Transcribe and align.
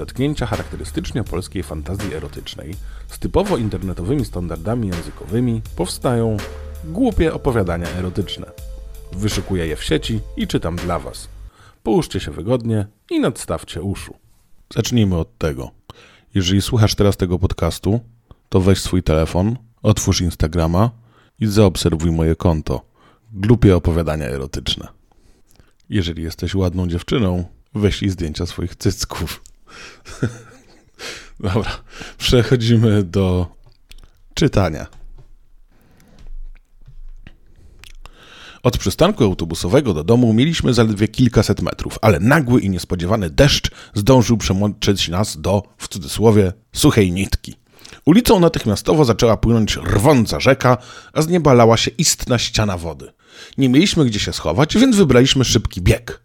zetknięcia 0.00 0.46
charakterystycznie 0.46 1.24
polskiej 1.24 1.62
fantazji 1.62 2.14
erotycznej 2.14 2.74
z 3.08 3.18
typowo 3.18 3.56
internetowymi 3.56 4.24
standardami 4.24 4.88
językowymi 4.88 5.62
powstają 5.76 6.36
głupie 6.84 7.34
opowiadania 7.34 7.88
erotyczne. 7.88 8.46
Wyszukuję 9.12 9.66
je 9.66 9.76
w 9.76 9.84
sieci 9.84 10.20
i 10.36 10.46
czytam 10.46 10.76
dla 10.76 10.98
Was. 10.98 11.28
Połóżcie 11.82 12.20
się 12.20 12.30
wygodnie 12.30 12.86
i 13.10 13.20
nadstawcie 13.20 13.82
uszu. 13.82 14.14
Zacznijmy 14.74 15.16
od 15.16 15.38
tego. 15.38 15.70
Jeżeli 16.34 16.62
słuchasz 16.62 16.94
teraz 16.94 17.16
tego 17.16 17.38
podcastu, 17.38 18.00
to 18.48 18.60
weź 18.60 18.80
swój 18.80 19.02
telefon, 19.02 19.56
otwórz 19.82 20.20
Instagrama 20.20 20.90
i 21.40 21.46
zaobserwuj 21.46 22.10
moje 22.10 22.36
konto. 22.36 22.80
Głupie 23.32 23.76
opowiadania 23.76 24.26
erotyczne. 24.26 24.88
Jeżeli 25.88 26.22
jesteś 26.22 26.54
ładną 26.54 26.88
dziewczyną, 26.88 27.44
wyślij 27.74 28.10
zdjęcia 28.10 28.46
swoich 28.46 28.76
cycków. 28.76 29.42
Dobra, 31.40 31.70
przechodzimy 32.18 33.02
do 33.02 33.46
czytania. 34.34 34.86
Od 38.62 38.78
przystanku 38.78 39.24
autobusowego 39.24 39.94
do 39.94 40.04
domu 40.04 40.32
mieliśmy 40.32 40.74
zaledwie 40.74 41.08
kilkaset 41.08 41.62
metrów, 41.62 41.98
ale 42.02 42.20
nagły 42.20 42.60
i 42.60 42.70
niespodziewany 42.70 43.30
deszcz 43.30 43.70
zdążył 43.94 44.36
przemoczyć 44.36 45.08
nas 45.08 45.40
do, 45.40 45.62
w 45.78 45.88
cudzysłowie, 45.88 46.52
suchej 46.72 47.12
nitki. 47.12 47.54
Ulicą 48.04 48.40
natychmiastowo 48.40 49.04
zaczęła 49.04 49.36
płynąć 49.36 49.76
rwąca 49.76 50.40
rzeka, 50.40 50.78
a 51.12 51.22
z 51.22 51.28
nieba 51.28 51.54
lała 51.54 51.76
się 51.76 51.90
istna 51.90 52.38
ściana 52.38 52.76
wody. 52.76 53.12
Nie 53.58 53.68
mieliśmy 53.68 54.04
gdzie 54.04 54.18
się 54.18 54.32
schować, 54.32 54.78
więc 54.78 54.96
wybraliśmy 54.96 55.44
szybki 55.44 55.82
bieg. 55.82 56.22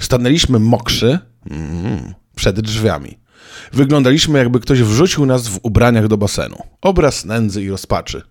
Stanęliśmy 0.00 0.58
mokrzy 0.58 1.18
mm, 1.50 2.14
przed 2.36 2.60
drzwiami. 2.60 3.18
Wyglądaliśmy, 3.72 4.38
jakby 4.38 4.60
ktoś 4.60 4.82
wrzucił 4.82 5.26
nas 5.26 5.48
w 5.48 5.58
ubraniach 5.62 6.08
do 6.08 6.16
basenu. 6.16 6.56
Obraz 6.80 7.24
nędzy 7.24 7.62
i 7.62 7.70
rozpaczy. 7.70 8.22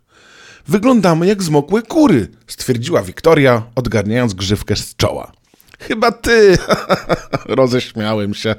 Wyglądamy 0.68 1.28
jak 1.28 1.44
zmokłe 1.44 1.82
kury, 1.82 2.28
stwierdziła 2.48 3.02
Wiktoria, 3.02 3.64
odgarniając 3.76 4.34
grzywkę 4.34 4.76
z 4.76 4.96
czoła. 4.96 5.32
Chyba 5.80 6.12
ty! 6.12 6.58
Roześmiałem 7.46 8.34
się. 8.34 8.56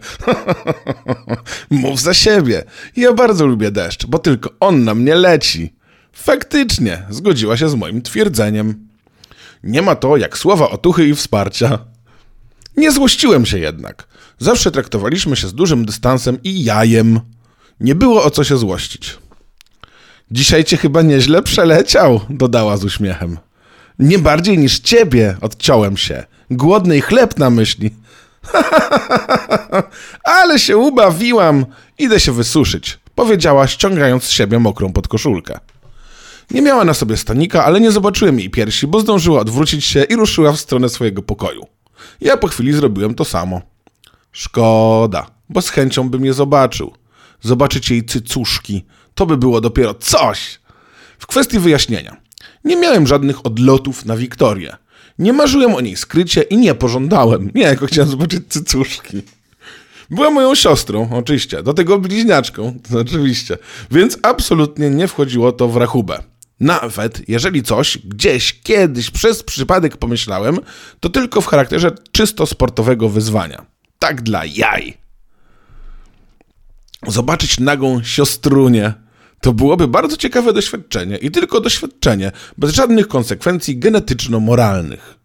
Mów 1.70 2.00
za 2.00 2.14
siebie. 2.14 2.64
Ja 2.96 3.12
bardzo 3.12 3.46
lubię 3.46 3.70
deszcz, 3.70 4.06
bo 4.06 4.18
tylko 4.18 4.50
on 4.60 4.84
na 4.84 4.94
mnie 4.94 5.14
leci. 5.14 5.74
Faktycznie, 6.12 7.06
zgodziła 7.10 7.56
się 7.56 7.68
z 7.68 7.74
moim 7.74 8.02
twierdzeniem. 8.02 8.88
Nie 9.62 9.82
ma 9.82 9.94
to 9.94 10.16
jak 10.16 10.38
słowa 10.38 10.70
otuchy 10.70 11.08
i 11.08 11.14
wsparcia. 11.14 11.78
Nie 12.76 12.92
złościłem 12.92 13.46
się 13.46 13.58
jednak. 13.58 14.08
Zawsze 14.38 14.70
traktowaliśmy 14.70 15.36
się 15.36 15.48
z 15.48 15.54
dużym 15.54 15.84
dystansem 15.84 16.38
i 16.44 16.64
jajem. 16.64 17.20
Nie 17.80 17.94
było 17.94 18.24
o 18.24 18.30
co 18.30 18.44
się 18.44 18.56
złościć. 18.56 19.18
Dzisiaj 20.30 20.64
cię 20.64 20.76
chyba 20.76 21.02
nieźle 21.02 21.42
przeleciał, 21.42 22.20
dodała 22.30 22.76
z 22.76 22.84
uśmiechem. 22.84 23.38
Nie 23.98 24.18
bardziej 24.18 24.58
niż 24.58 24.78
ciebie, 24.78 25.36
odciąłem 25.40 25.96
się. 25.96 26.24
Głodny 26.50 27.00
chleb 27.00 27.38
na 27.38 27.50
myśli. 27.50 27.90
Ale 30.40 30.58
się 30.58 30.76
ubawiłam. 30.76 31.66
Idę 31.98 32.20
się 32.20 32.32
wysuszyć, 32.32 32.98
powiedziała, 33.14 33.66
ściągając 33.66 34.24
z 34.24 34.30
siebie 34.30 34.58
mokrą 34.58 34.92
podkoszulkę. 34.92 35.60
Nie 36.50 36.62
miała 36.62 36.84
na 36.84 36.94
sobie 36.94 37.16
stanika, 37.16 37.64
ale 37.64 37.80
nie 37.80 37.90
zobaczyłem 37.90 38.38
jej 38.38 38.50
piersi, 38.50 38.86
bo 38.86 39.00
zdążyła 39.00 39.40
odwrócić 39.40 39.84
się 39.84 40.02
i 40.02 40.16
ruszyła 40.16 40.52
w 40.52 40.60
stronę 40.60 40.88
swojego 40.88 41.22
pokoju. 41.22 41.66
Ja 42.20 42.36
po 42.36 42.48
chwili 42.48 42.72
zrobiłem 42.72 43.14
to 43.14 43.24
samo. 43.24 43.75
Szkoda, 44.36 45.26
bo 45.48 45.62
z 45.62 45.68
chęcią 45.70 46.10
bym 46.10 46.24
je 46.24 46.34
zobaczył. 46.34 46.92
Zobaczyć 47.40 47.90
jej 47.90 48.04
cycuszki, 48.04 48.84
to 49.14 49.26
by 49.26 49.36
było 49.36 49.60
dopiero 49.60 49.94
coś. 49.94 50.60
W 51.18 51.26
kwestii 51.26 51.58
wyjaśnienia. 51.58 52.16
Nie 52.64 52.76
miałem 52.76 53.06
żadnych 53.06 53.46
odlotów 53.46 54.04
na 54.04 54.16
Wiktorię. 54.16 54.76
Nie 55.18 55.32
marzyłem 55.32 55.74
o 55.74 55.80
niej 55.80 55.96
skrycie 55.96 56.42
i 56.42 56.56
nie 56.56 56.74
pożądałem. 56.74 57.50
Nie, 57.54 57.62
jako 57.62 57.86
chciałem 57.86 58.10
zobaczyć 58.10 58.42
cycuszki. 58.48 59.22
Była 60.10 60.30
moją 60.30 60.54
siostrą, 60.54 61.08
oczywiście, 61.12 61.62
do 61.62 61.74
tego 61.74 61.98
bliźniaczką, 61.98 62.78
to 62.90 62.98
oczywiście, 63.08 63.58
więc 63.90 64.18
absolutnie 64.22 64.90
nie 64.90 65.08
wchodziło 65.08 65.52
to 65.52 65.68
w 65.68 65.76
rachubę. 65.76 66.22
Nawet 66.60 67.28
jeżeli 67.28 67.62
coś 67.62 67.98
gdzieś 67.98 68.60
kiedyś 68.62 69.10
przez 69.10 69.42
przypadek 69.42 69.96
pomyślałem, 69.96 70.58
to 71.00 71.08
tylko 71.08 71.40
w 71.40 71.46
charakterze 71.46 71.90
czysto 72.12 72.46
sportowego 72.46 73.08
wyzwania. 73.08 73.75
Tak 73.98 74.22
dla 74.22 74.44
jaj. 74.44 74.98
Zobaczyć 77.06 77.60
nagą 77.60 78.02
siostrunię 78.02 78.94
to 79.40 79.52
byłoby 79.52 79.88
bardzo 79.88 80.16
ciekawe 80.16 80.52
doświadczenie 80.52 81.16
i 81.16 81.30
tylko 81.30 81.60
doświadczenie, 81.60 82.32
bez 82.58 82.74
żadnych 82.74 83.08
konsekwencji 83.08 83.78
genetyczno-moralnych. 83.78 85.16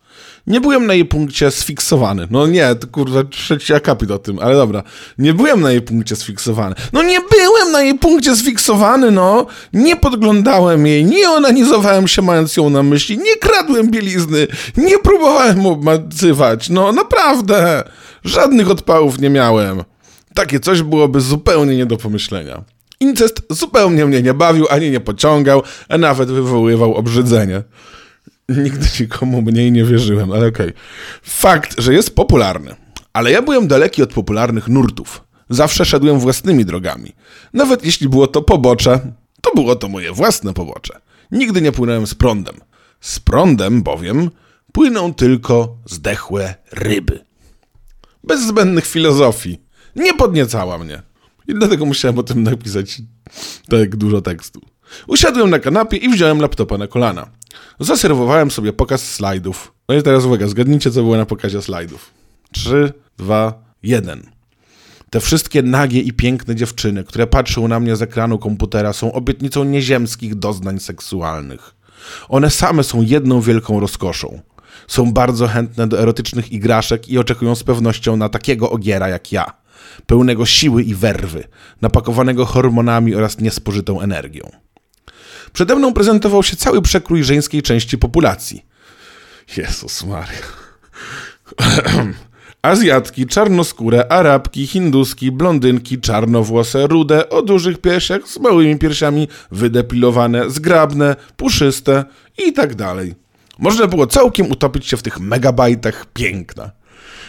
Nie 0.48 0.62
byłem 0.62 0.88
na 0.88 0.94
jej 0.94 1.06
punkcie 1.06 1.52
sfiksowany. 1.52 2.28
No 2.32 2.48
nie, 2.48 2.76
to 2.76 2.88
kurwa 2.88 3.24
trzeci 3.24 3.74
akapit 3.74 4.12
o 4.12 4.20
tym, 4.20 4.40
ale 4.40 4.56
dobra. 4.56 4.84
Nie 5.18 5.34
byłem 5.34 5.62
na 5.62 5.72
jej 5.72 5.82
punkcie 5.82 6.16
sfiksowany. 6.16 6.76
No 6.94 7.04
nie 7.04 7.20
byłem 7.20 7.72
na 7.72 7.82
jej 7.82 8.00
punkcie 8.00 8.36
sfiksowany, 8.36 9.12
no. 9.12 9.46
Nie 9.74 9.96
podglądałem 9.96 10.88
jej, 10.88 11.06
nie 11.06 11.30
onanizowałem 11.30 12.08
się 12.08 12.22
mając 12.22 12.58
ją 12.58 12.70
na 12.70 12.84
myśli, 12.84 13.18
nie 13.18 13.36
kradłem 13.36 13.92
bielizny, 13.92 14.48
nie 14.78 15.00
próbowałem 15.00 15.66
obmacywać. 15.66 16.70
No 16.70 16.92
naprawdę. 16.92 17.84
Żadnych 18.24 18.70
odpałów 18.70 19.20
nie 19.20 19.30
miałem. 19.30 19.84
Takie 20.34 20.60
coś 20.60 20.82
byłoby 20.82 21.22
zupełnie 21.22 21.78
nie 21.78 21.86
do 21.86 21.98
pomyślenia. 21.98 22.64
Incest 23.00 23.42
zupełnie 23.50 24.06
mnie 24.06 24.22
nie 24.22 24.34
bawił, 24.34 24.68
ani 24.70 24.92
nie 24.92 25.00
pociągał, 25.00 25.64
a 25.90 25.98
nawet 25.98 26.32
wywoływał 26.32 26.96
obrzydzenie. 26.96 27.64
Nigdy 28.50 28.88
nikomu 29.00 29.42
mniej 29.42 29.72
nie 29.72 29.86
wierzyłem, 29.86 30.32
ale 30.32 30.48
okej. 30.48 30.68
Okay. 30.68 30.82
Fakt, 31.24 31.82
że 31.82 31.94
jest 31.94 32.16
popularny. 32.16 32.76
Ale 33.14 33.32
ja 33.32 33.42
byłem 33.42 33.68
daleki 33.68 34.04
od 34.04 34.14
popularnych 34.14 34.68
nurtów. 34.68 35.24
Zawsze 35.50 35.86
szedłem 35.86 36.20
własnymi 36.20 36.66
drogami. 36.66 37.12
Nawet 37.54 37.86
jeśli 37.86 38.10
było 38.10 38.28
to 38.28 38.42
pobocze, 38.42 39.00
to 39.42 39.52
było 39.56 39.76
to 39.76 39.88
moje 39.88 40.12
własne 40.12 40.54
pobocze. 40.54 41.00
Nigdy 41.32 41.62
nie 41.62 41.72
płynąłem 41.72 42.08
z 42.08 42.16
prądem. 42.16 42.56
Z 43.02 43.20
prądem 43.20 43.84
bowiem 43.84 44.30
płyną 44.72 45.14
tylko 45.14 45.78
zdechłe 45.86 46.56
ryby. 46.72 47.31
Bez 48.24 48.48
zbędnych 48.48 48.86
filozofii. 48.86 49.62
Nie 49.96 50.14
podniecała 50.14 50.78
mnie. 50.78 51.02
I 51.48 51.54
dlatego 51.54 51.86
musiałem 51.86 52.20
o 52.20 52.24
tym 52.24 52.44
napisać 52.44 53.02
tak 53.70 53.96
dużo 53.96 54.22
tekstu. 54.22 54.62
Usiadłem 55.08 55.50
na 55.50 55.60
kanapie 55.60 55.98
i 55.98 56.10
wziąłem 56.10 56.40
laptopa 56.42 56.78
na 56.78 56.88
kolana. 56.88 57.28
Zaserwowałem 57.80 58.52
sobie 58.52 58.74
pokaz 58.74 59.12
slajdów. 59.12 59.74
No 59.90 59.96
i 59.96 60.04
teraz 60.04 60.26
uwaga, 60.26 60.48
zgadnijcie, 60.48 60.92
co 60.92 61.04
było 61.04 61.18
na 61.18 61.26
pokazie 61.26 61.62
slajdów. 61.62 62.12
3, 62.52 62.94
2, 63.18 63.64
1. 63.84 64.24
Te 65.10 65.20
wszystkie 65.20 65.62
nagie 65.62 66.02
i 66.02 66.14
piękne 66.14 66.56
dziewczyny, 66.56 67.04
które 67.04 67.28
patrzą 67.28 67.68
na 67.68 67.80
mnie 67.80 67.96
z 67.96 68.02
ekranu 68.02 68.40
komputera, 68.40 68.94
są 68.94 69.14
obietnicą 69.14 69.64
nieziemskich 69.64 70.36
doznań 70.36 70.80
seksualnych. 70.80 71.76
One 72.30 72.50
same 72.50 72.84
są 72.84 73.02
jedną 73.02 73.42
wielką 73.42 73.80
rozkoszą. 73.80 74.42
Są 74.88 75.14
bardzo 75.14 75.48
chętne 75.48 75.88
do 75.88 76.00
erotycznych 76.00 76.52
igraszek 76.52 77.10
i 77.10 77.18
oczekują 77.18 77.56
z 77.56 77.64
pewnością 77.64 78.18
na 78.18 78.30
takiego 78.30 78.70
ogiera 78.72 79.10
jak 79.10 79.32
ja 79.32 79.62
pełnego 80.06 80.46
siły 80.46 80.84
i 80.84 80.96
werwy, 80.96 81.44
napakowanego 81.82 82.46
hormonami 82.46 83.16
oraz 83.16 83.40
niespożytą 83.40 84.02
energią. 84.02 84.52
Przede 85.54 85.76
mną 85.76 85.94
prezentował 85.94 86.44
się 86.44 86.56
cały 86.56 86.82
przekrój 86.82 87.24
żeńskiej 87.24 87.62
części 87.62 87.98
populacji. 87.98 88.66
Jezus 89.58 90.04
Maria. 90.04 90.42
Azjatki, 92.62 93.26
czarnoskóre, 93.26 94.12
arabki, 94.12 94.68
hinduski, 94.68 95.32
blondynki, 95.32 96.00
czarnowłose, 96.00 96.88
rude, 96.88 97.30
o 97.30 97.42
dużych 97.42 97.78
piersiach, 97.78 98.28
z 98.28 98.40
małymi 98.40 98.78
piersiami, 98.78 99.28
wydepilowane, 99.52 100.50
zgrabne, 100.50 101.16
puszyste 101.38 102.06
i 102.38 102.54
tak 102.54 102.76
dalej. 102.76 103.16
Można 103.62 103.88
było 103.88 104.08
całkiem 104.08 104.52
utopić 104.52 104.88
się 104.88 104.98
w 104.98 105.02
tych 105.02 105.20
megabajtach 105.20 106.06
piękna. 106.14 106.72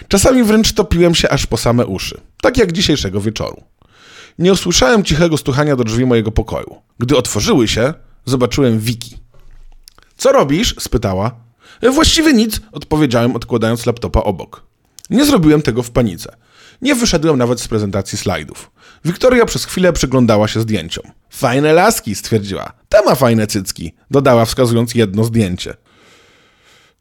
Czasami 0.08 0.44
wręcz 0.44 0.72
topiłem 0.72 1.14
się 1.14 1.30
aż 1.30 1.46
po 1.46 1.56
same 1.56 1.86
uszy, 1.86 2.20
tak 2.42 2.56
jak 2.56 2.72
dzisiejszego 2.72 3.20
wieczoru. 3.20 3.62
Nie 4.38 4.52
usłyszałem 4.52 5.04
cichego 5.04 5.36
stuchania 5.36 5.76
do 5.76 5.84
drzwi 5.84 6.06
mojego 6.06 6.32
pokoju. 6.32 6.76
Gdy 6.98 7.16
otworzyły 7.16 7.68
się, 7.68 7.94
zobaczyłem 8.24 8.78
Wiki. 8.78 9.16
Co 10.16 10.32
robisz? 10.32 10.74
spytała. 10.78 11.30
Właściwie 11.92 12.32
nic, 12.32 12.60
odpowiedziałem, 12.72 13.36
odkładając 13.36 13.86
laptopa 13.86 14.20
obok. 14.20 14.62
Nie 15.10 15.24
zrobiłem 15.24 15.62
tego 15.62 15.82
w 15.82 15.90
panice. 15.90 16.36
Nie 16.82 16.94
wyszedłem 16.94 17.38
nawet 17.38 17.60
z 17.60 17.68
prezentacji 17.68 18.18
slajdów. 18.18 18.70
Wiktoria 19.04 19.46
przez 19.46 19.64
chwilę 19.64 19.92
przyglądała 19.92 20.48
się 20.48 20.60
zdjęciom. 20.60 21.04
Fajne 21.30 21.72
laski, 21.72 22.14
stwierdziła. 22.14 22.72
Ta 22.88 23.02
ma 23.02 23.14
fajne 23.14 23.46
cycki, 23.46 23.92
dodała 24.10 24.44
wskazując 24.44 24.94
jedno 24.94 25.24
zdjęcie. 25.24 25.74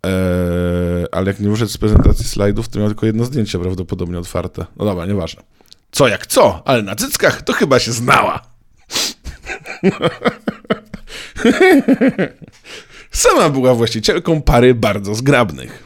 Eee, 0.06 1.06
ale 1.12 1.28
jak 1.28 1.40
nie 1.40 1.50
wyszedł 1.50 1.72
z 1.72 1.78
prezentacji 1.78 2.26
slajdów, 2.26 2.70
to 2.70 2.80
miał 2.80 2.88
tylko 2.88 3.06
jedno 3.06 3.26
zdjęcie 3.26 3.60
prawdopodobnie 3.60 4.20
otwarte. 4.20 4.66
No 4.78 4.86
dobra, 4.86 5.06
nieważne. 5.06 5.44
Co 5.92 6.08
jak 6.08 6.28
co, 6.28 6.62
ale 6.66 6.82
na 6.82 6.96
cyckach 6.96 7.42
to 7.42 7.54
chyba 7.54 7.80
się 7.80 7.92
znała. 7.92 8.42
Sama 13.12 13.50
była 13.50 13.76
właścicielką 13.76 14.42
pary 14.42 14.76
bardzo 14.76 15.16
zgrabnych. 15.16 15.84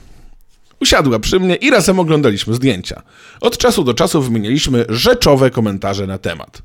Usiadła 0.81 1.19
przy 1.19 1.39
mnie 1.39 1.55
i 1.55 1.69
razem 1.69 1.99
oglądaliśmy 1.99 2.53
zdjęcia. 2.53 3.01
Od 3.41 3.57
czasu 3.57 3.83
do 3.83 3.93
czasu 3.93 4.21
wymienialiśmy 4.21 4.85
rzeczowe 4.89 5.49
komentarze 5.49 6.07
na 6.07 6.17
temat. 6.17 6.61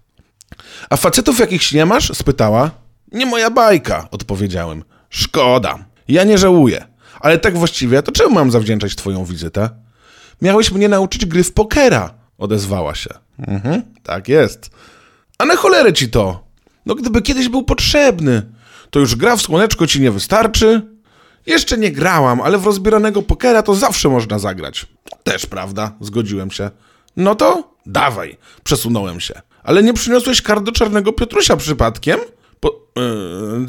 A 0.90 0.96
facetów 0.96 1.38
jakichś 1.38 1.72
nie 1.72 1.86
masz? 1.86 2.16
spytała. 2.16 2.70
Nie 3.12 3.26
moja 3.26 3.50
bajka, 3.50 4.08
odpowiedziałem. 4.10 4.84
Szkoda. 5.10 5.78
Ja 6.08 6.24
nie 6.24 6.38
żałuję. 6.38 6.89
Ale 7.20 7.38
tak 7.38 7.58
właściwie, 7.58 8.02
to 8.02 8.12
czemu 8.12 8.34
mam 8.34 8.50
zawdzięczać 8.50 8.96
twoją 8.96 9.24
wizytę? 9.24 9.70
Miałeś 10.42 10.72
mnie 10.72 10.88
nauczyć 10.88 11.26
gry 11.26 11.44
w 11.44 11.52
pokera, 11.52 12.14
odezwała 12.38 12.94
się. 12.94 13.10
Mhm, 13.38 13.82
tak 14.02 14.28
jest. 14.28 14.70
A 15.38 15.44
na 15.44 15.56
cholerę 15.56 15.92
ci 15.92 16.08
to? 16.08 16.44
No 16.86 16.94
gdyby 16.94 17.22
kiedyś 17.22 17.48
był 17.48 17.62
potrzebny, 17.62 18.42
to 18.90 19.00
już 19.00 19.16
gra 19.16 19.36
w 19.36 19.42
słoneczko 19.42 19.86
ci 19.86 20.00
nie 20.00 20.10
wystarczy? 20.10 20.82
Jeszcze 21.46 21.78
nie 21.78 21.92
grałam, 21.92 22.40
ale 22.40 22.58
w 22.58 22.64
rozbieranego 22.64 23.22
pokera 23.22 23.62
to 23.62 23.74
zawsze 23.74 24.08
można 24.08 24.38
zagrać. 24.38 24.86
Też 25.22 25.46
prawda, 25.46 25.92
zgodziłem 26.00 26.50
się. 26.50 26.70
No 27.16 27.34
to 27.34 27.74
dawaj, 27.86 28.36
przesunąłem 28.64 29.20
się. 29.20 29.40
Ale 29.62 29.82
nie 29.82 29.92
przyniosłeś 29.92 30.42
kart 30.42 30.64
do 30.64 30.72
Czarnego 30.72 31.12
Piotrusia 31.12 31.56
przypadkiem? 31.56 32.20
Po, 32.60 32.86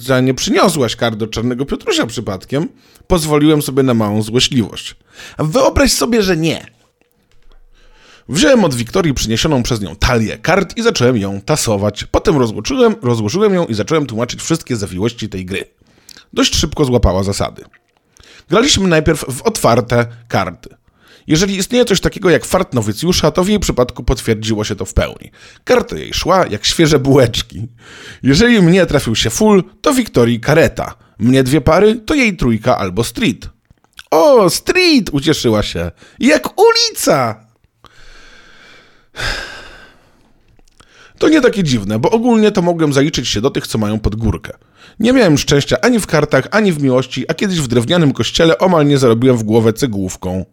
yy, 0.08 0.22
nie 0.22 0.34
przyniosłaś 0.34 0.96
kart 0.96 1.16
do 1.16 1.28
Czarnego 1.28 1.66
Piotrusia 1.66 2.06
przypadkiem? 2.06 2.70
Pozwoliłem 3.08 3.62
sobie 3.62 3.84
na 3.84 3.94
małą 3.94 4.22
złośliwość. 4.22 4.96
A 5.38 5.44
wyobraź 5.44 5.92
sobie, 5.92 6.24
że 6.24 6.38
nie. 6.38 6.66
Wziąłem 8.30 8.66
od 8.66 8.76
Wiktorii 8.76 9.14
przyniesioną 9.14 9.64
przez 9.64 9.82
nią 9.82 9.96
talię 9.96 10.38
kart 10.38 10.78
i 10.78 10.82
zacząłem 10.82 11.18
ją 11.18 11.42
tasować. 11.42 12.04
Potem 12.04 12.38
rozłożyłem, 12.38 12.96
rozłożyłem 13.02 13.54
ją 13.54 13.66
i 13.66 13.74
zacząłem 13.74 14.06
tłumaczyć 14.06 14.42
wszystkie 14.42 14.76
zawiłości 14.76 15.30
tej 15.30 15.46
gry. 15.46 15.66
Dość 16.34 16.56
szybko 16.56 16.86
złapała 16.86 17.24
zasady. 17.24 17.64
Graliśmy 18.50 18.88
najpierw 18.88 19.26
w 19.30 19.42
otwarte 19.42 20.06
karty. 20.28 20.81
Jeżeli 21.28 21.58
istnieje 21.58 21.86
coś 21.86 22.02
takiego 22.02 22.30
jak 22.30 22.46
fart 22.46 22.74
nowicjusza, 22.74 23.32
to 23.32 23.44
w 23.44 23.50
jej 23.50 23.60
przypadku 23.60 24.04
potwierdziło 24.04 24.64
się 24.64 24.76
to 24.76 24.86
w 24.86 24.94
pełni. 24.94 25.32
Karta 25.64 25.98
jej 25.98 26.14
szła 26.14 26.46
jak 26.48 26.66
świeże 26.66 27.00
bułeczki. 27.00 27.68
Jeżeli 28.24 28.62
mnie 28.62 28.86
trafił 28.86 29.16
się 29.16 29.30
full, 29.30 29.64
to 29.82 29.94
Wiktorii 29.94 30.40
kareta. 30.40 30.96
Mnie 31.20 31.44
dwie 31.44 31.62
pary, 31.62 31.96
to 31.96 32.14
jej 32.14 32.38
trójka 32.38 32.78
albo 32.78 33.04
street. 33.04 33.50
O, 34.12 34.50
street! 34.50 35.10
ucieszyła 35.12 35.64
się. 35.64 35.92
Jak 36.20 36.50
ulica! 36.62 37.46
To 41.18 41.30
nie 41.30 41.42
takie 41.42 41.64
dziwne, 41.64 42.00
bo 42.00 42.10
ogólnie 42.12 42.52
to 42.52 42.62
mogłem 42.62 42.94
zaliczyć 42.94 43.28
się 43.28 43.42
do 43.42 43.50
tych, 43.50 43.68
co 43.68 43.78
mają 43.78 44.00
pod 44.00 44.16
górkę. 44.16 44.54
Nie 45.00 45.14
miałem 45.14 45.38
szczęścia 45.38 45.78
ani 45.82 46.00
w 46.00 46.08
kartach, 46.08 46.48
ani 46.52 46.72
w 46.72 46.84
miłości, 46.84 47.26
a 47.28 47.34
kiedyś 47.34 47.60
w 47.60 47.68
drewnianym 47.68 48.14
kościele 48.14 48.58
omal 48.58 48.88
nie 48.88 48.98
zarobiłem 48.98 49.38
w 49.38 49.44
głowę 49.44 49.74
cegłówką. 49.74 50.46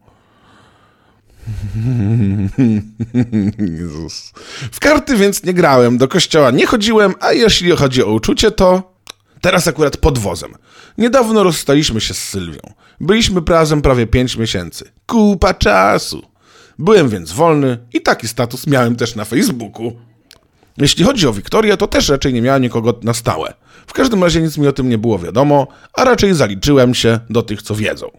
Jezus. 3.78 4.32
W 4.72 4.80
karty 4.80 5.16
więc 5.16 5.44
nie 5.44 5.54
grałem, 5.54 5.98
do 5.98 6.08
kościoła 6.08 6.50
nie 6.50 6.66
chodziłem, 6.66 7.14
a 7.20 7.32
jeśli 7.32 7.70
chodzi 7.70 8.04
o 8.04 8.12
uczucie, 8.12 8.50
to 8.50 8.94
teraz 9.40 9.68
akurat 9.68 9.96
pod 9.96 10.18
wozem. 10.18 10.54
Niedawno 10.98 11.42
rozstaliśmy 11.42 12.00
się 12.00 12.14
z 12.14 12.18
Sylwią. 12.18 12.60
Byliśmy 13.00 13.40
razem 13.48 13.82
prawie 13.82 14.06
5 14.06 14.36
miesięcy. 14.36 14.84
Kupa 15.06 15.54
czasu. 15.54 16.22
Byłem 16.78 17.08
więc 17.08 17.32
wolny 17.32 17.78
i 17.92 18.00
taki 18.00 18.28
status 18.28 18.66
miałem 18.66 18.96
też 18.96 19.14
na 19.14 19.24
Facebooku. 19.24 19.92
Jeśli 20.76 21.04
chodzi 21.04 21.26
o 21.26 21.32
Wiktorię, 21.32 21.76
to 21.76 21.86
też 21.86 22.08
raczej 22.08 22.32
nie 22.32 22.42
miała 22.42 22.58
nikogo 22.58 22.98
na 23.02 23.14
stałe. 23.14 23.54
W 23.86 23.92
każdym 23.92 24.24
razie 24.24 24.42
nic 24.42 24.58
mi 24.58 24.66
o 24.66 24.72
tym 24.72 24.88
nie 24.88 24.98
było 24.98 25.18
wiadomo, 25.18 25.66
a 25.92 26.04
raczej 26.04 26.34
zaliczyłem 26.34 26.94
się 26.94 27.20
do 27.30 27.42
tych, 27.42 27.62
co 27.62 27.74
wiedzą. 27.74 28.10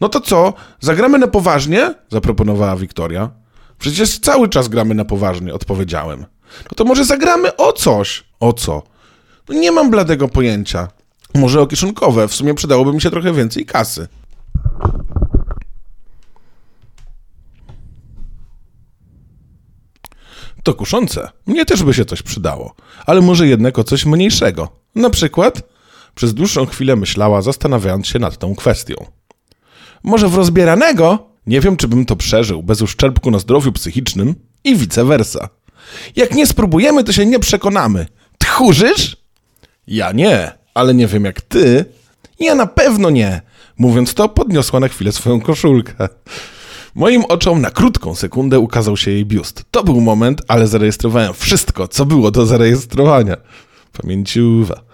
No 0.00 0.08
to 0.08 0.20
co, 0.20 0.52
zagramy 0.80 1.18
na 1.18 1.26
poważnie? 1.26 1.94
zaproponowała 2.10 2.76
Wiktoria. 2.76 3.30
Przecież 3.78 4.18
cały 4.18 4.48
czas 4.48 4.68
gramy 4.68 4.94
na 4.94 5.04
poważnie, 5.04 5.54
odpowiedziałem. 5.54 6.20
No 6.64 6.70
to 6.76 6.84
może 6.84 7.04
zagramy 7.04 7.56
o 7.56 7.72
coś. 7.72 8.24
O 8.40 8.52
co? 8.52 8.82
No 9.48 9.54
nie 9.54 9.72
mam 9.72 9.90
bladego 9.90 10.28
pojęcia. 10.28 10.88
Może 11.34 11.60
o 11.60 11.66
kieszonkowe, 11.66 12.28
w 12.28 12.34
sumie 12.34 12.54
przydałoby 12.54 12.92
mi 12.92 13.00
się 13.00 13.10
trochę 13.10 13.32
więcej 13.32 13.66
kasy. 13.66 14.08
To 20.62 20.74
kuszące. 20.74 21.28
Mnie 21.46 21.64
też 21.64 21.82
by 21.82 21.94
się 21.94 22.04
coś 22.04 22.22
przydało. 22.22 22.74
Ale 23.06 23.20
może 23.20 23.46
jednak 23.46 23.78
o 23.78 23.84
coś 23.84 24.06
mniejszego. 24.06 24.68
Na 24.94 25.10
przykład? 25.10 25.62
Przez 26.14 26.34
dłuższą 26.34 26.66
chwilę 26.66 26.96
myślała, 26.96 27.42
zastanawiając 27.42 28.06
się 28.06 28.18
nad 28.18 28.38
tą 28.38 28.54
kwestią. 28.54 29.19
Może 30.02 30.28
w 30.28 30.34
rozbieranego? 30.34 31.30
Nie 31.46 31.60
wiem, 31.60 31.76
czy 31.76 31.88
bym 31.88 32.06
to 32.06 32.16
przeżył 32.16 32.62
bez 32.62 32.82
uszczerbku 32.82 33.30
na 33.30 33.38
zdrowiu 33.38 33.72
psychicznym 33.72 34.34
i 34.64 34.76
vice 34.76 35.04
versa. 35.04 35.48
Jak 36.16 36.34
nie 36.34 36.46
spróbujemy, 36.46 37.04
to 37.04 37.12
się 37.12 37.26
nie 37.26 37.38
przekonamy. 37.38 38.06
Tchórzysz? 38.38 39.16
Ja 39.86 40.12
nie, 40.12 40.52
ale 40.74 40.94
nie 40.94 41.06
wiem 41.06 41.24
jak 41.24 41.40
ty. 41.40 41.84
Ja 42.40 42.54
na 42.54 42.66
pewno 42.66 43.10
nie. 43.10 43.42
Mówiąc 43.78 44.14
to, 44.14 44.28
podniosła 44.28 44.80
na 44.80 44.88
chwilę 44.88 45.12
swoją 45.12 45.40
koszulkę. 45.40 46.08
Moim 46.94 47.24
oczom 47.24 47.60
na 47.60 47.70
krótką 47.70 48.14
sekundę 48.14 48.58
ukazał 48.58 48.96
się 48.96 49.10
jej 49.10 49.26
biust. 49.26 49.64
To 49.70 49.84
był 49.84 50.00
moment, 50.00 50.42
ale 50.48 50.66
zarejestrowałem 50.66 51.34
wszystko, 51.34 51.88
co 51.88 52.06
było 52.06 52.30
do 52.30 52.46
zarejestrowania. 52.46 53.36
Pamięciuwa. 54.02 54.89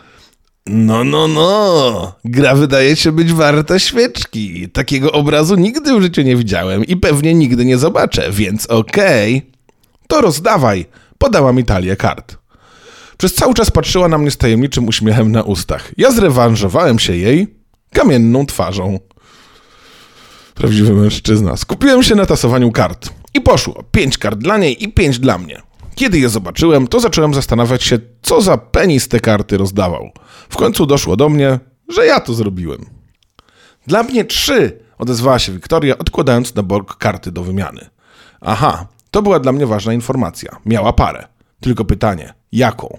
No, 0.66 1.04
no, 1.04 1.28
no. 1.28 2.12
Gra 2.24 2.54
wydaje 2.54 2.96
się 2.96 3.12
być 3.12 3.32
warta 3.32 3.78
świeczki. 3.78 4.68
Takiego 4.68 5.12
obrazu 5.12 5.56
nigdy 5.56 5.98
w 5.98 6.02
życiu 6.02 6.22
nie 6.22 6.36
widziałem 6.36 6.84
i 6.84 6.96
pewnie 6.96 7.34
nigdy 7.34 7.64
nie 7.64 7.78
zobaczę, 7.78 8.32
więc 8.32 8.66
okej. 8.66 9.36
Okay. 9.36 9.50
To 10.08 10.20
rozdawaj. 10.20 10.86
Podała 11.18 11.52
mi 11.52 11.64
talię 11.64 11.96
kart. 11.96 12.36
Przez 13.18 13.34
cały 13.34 13.54
czas 13.54 13.70
patrzyła 13.70 14.08
na 14.08 14.18
mnie 14.18 14.30
z 14.30 14.36
tajemniczym 14.36 14.88
uśmiechem 14.88 15.32
na 15.32 15.42
ustach. 15.42 15.92
Ja 15.96 16.10
zrewanżowałem 16.10 16.98
się 16.98 17.16
jej 17.16 17.46
kamienną 17.92 18.46
twarzą. 18.46 18.98
Prawdziwy 20.54 20.94
mężczyzna. 20.94 21.56
Skupiłem 21.56 22.02
się 22.02 22.14
na 22.14 22.26
tasowaniu 22.26 22.72
kart. 22.72 23.10
I 23.34 23.40
poszło. 23.40 23.84
Pięć 23.92 24.18
kart 24.18 24.38
dla 24.38 24.58
niej 24.58 24.84
i 24.84 24.92
pięć 24.92 25.18
dla 25.18 25.38
mnie. 25.38 25.62
Kiedy 25.96 26.18
je 26.18 26.28
zobaczyłem, 26.28 26.86
to 26.86 27.00
zacząłem 27.00 27.34
zastanawiać 27.34 27.84
się, 27.84 27.98
co 28.22 28.40
za 28.40 28.58
penis 28.58 29.08
te 29.08 29.20
karty 29.20 29.58
rozdawał. 29.58 30.10
W 30.48 30.56
końcu 30.56 30.86
doszło 30.86 31.16
do 31.16 31.28
mnie, 31.28 31.58
że 31.88 32.06
ja 32.06 32.20
to 32.20 32.34
zrobiłem. 32.34 32.86
Dla 33.86 34.02
mnie 34.02 34.24
trzy, 34.24 34.78
odezwała 34.98 35.38
się 35.38 35.52
Wiktoria, 35.52 35.98
odkładając 35.98 36.54
na 36.54 36.62
bok 36.62 36.96
karty 36.96 37.32
do 37.32 37.42
wymiany. 37.42 37.90
Aha, 38.40 38.86
to 39.10 39.22
była 39.22 39.40
dla 39.40 39.52
mnie 39.52 39.66
ważna 39.66 39.92
informacja. 39.92 40.56
Miała 40.66 40.92
parę. 40.92 41.28
Tylko 41.60 41.84
pytanie, 41.84 42.34
jaką? 42.52 42.98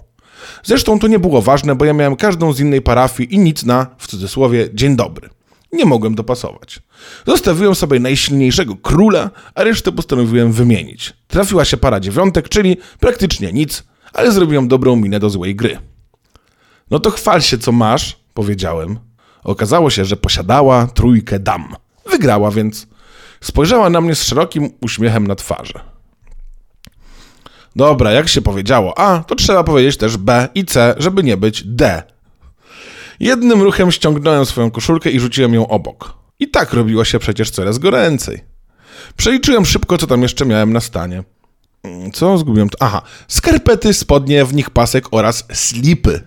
Zresztą 0.64 0.98
to 0.98 1.06
nie 1.06 1.18
było 1.18 1.42
ważne, 1.42 1.74
bo 1.74 1.84
ja 1.84 1.92
miałem 1.92 2.16
każdą 2.16 2.52
z 2.52 2.60
innej 2.60 2.82
parafii 2.82 3.34
i 3.34 3.38
nic 3.38 3.64
na, 3.64 3.86
w 3.98 4.06
cudzysłowie, 4.06 4.68
dzień 4.74 4.96
dobry. 4.96 5.28
Nie 5.72 5.84
mogłem 5.84 6.14
dopasować. 6.14 6.80
Zostawiłem 7.26 7.74
sobie 7.74 8.00
najsilniejszego 8.00 8.76
króla, 8.76 9.30
a 9.54 9.64
resztę 9.64 9.92
postanowiłem 9.92 10.52
wymienić. 10.52 11.14
Trafiła 11.26 11.64
się 11.64 11.76
para 11.76 12.00
dziewiątek, 12.00 12.48
czyli 12.48 12.76
praktycznie 13.00 13.52
nic, 13.52 13.84
ale 14.12 14.32
zrobiłem 14.32 14.68
dobrą 14.68 14.96
minę 14.96 15.20
do 15.20 15.30
złej 15.30 15.56
gry. 15.56 15.78
No 16.90 16.98
to 16.98 17.10
chwal 17.10 17.42
się, 17.42 17.58
co 17.58 17.72
masz, 17.72 18.16
powiedziałem. 18.34 18.98
Okazało 19.44 19.90
się, 19.90 20.04
że 20.04 20.16
posiadała 20.16 20.86
trójkę 20.86 21.38
dam. 21.38 21.76
Wygrała 22.10 22.50
więc. 22.50 22.86
Spojrzała 23.40 23.90
na 23.90 24.00
mnie 24.00 24.14
z 24.14 24.22
szerokim 24.22 24.70
uśmiechem 24.80 25.26
na 25.26 25.34
twarzy. 25.34 25.80
Dobra, 27.76 28.12
jak 28.12 28.28
się 28.28 28.42
powiedziało 28.42 28.98
A, 28.98 29.24
to 29.24 29.34
trzeba 29.34 29.64
powiedzieć 29.64 29.96
też 29.96 30.16
B 30.16 30.48
i 30.54 30.64
C, 30.64 30.94
żeby 30.98 31.22
nie 31.22 31.36
być 31.36 31.62
D. 31.64 32.02
Jednym 33.20 33.62
ruchem 33.62 33.92
ściągnąłem 33.92 34.46
swoją 34.46 34.70
koszulkę 34.70 35.10
i 35.10 35.20
rzuciłem 35.20 35.54
ją 35.54 35.68
obok. 35.68 36.18
I 36.38 36.48
tak 36.48 36.72
robiło 36.72 37.04
się 37.04 37.18
przecież 37.18 37.50
coraz 37.50 37.78
goręcej. 37.78 38.44
Przeliczyłem 39.16 39.66
szybko, 39.66 39.98
co 39.98 40.06
tam 40.06 40.22
jeszcze 40.22 40.46
miałem 40.46 40.72
na 40.72 40.80
stanie. 40.80 41.22
Mm, 41.82 42.12
co? 42.12 42.38
Zgubiłem 42.38 42.68
to. 42.68 42.78
Aha. 42.80 43.02
Skarpety, 43.28 43.94
spodnie, 43.94 44.44
w 44.44 44.54
nich 44.54 44.70
pasek 44.70 45.04
oraz 45.10 45.44
slipy. 45.52 46.20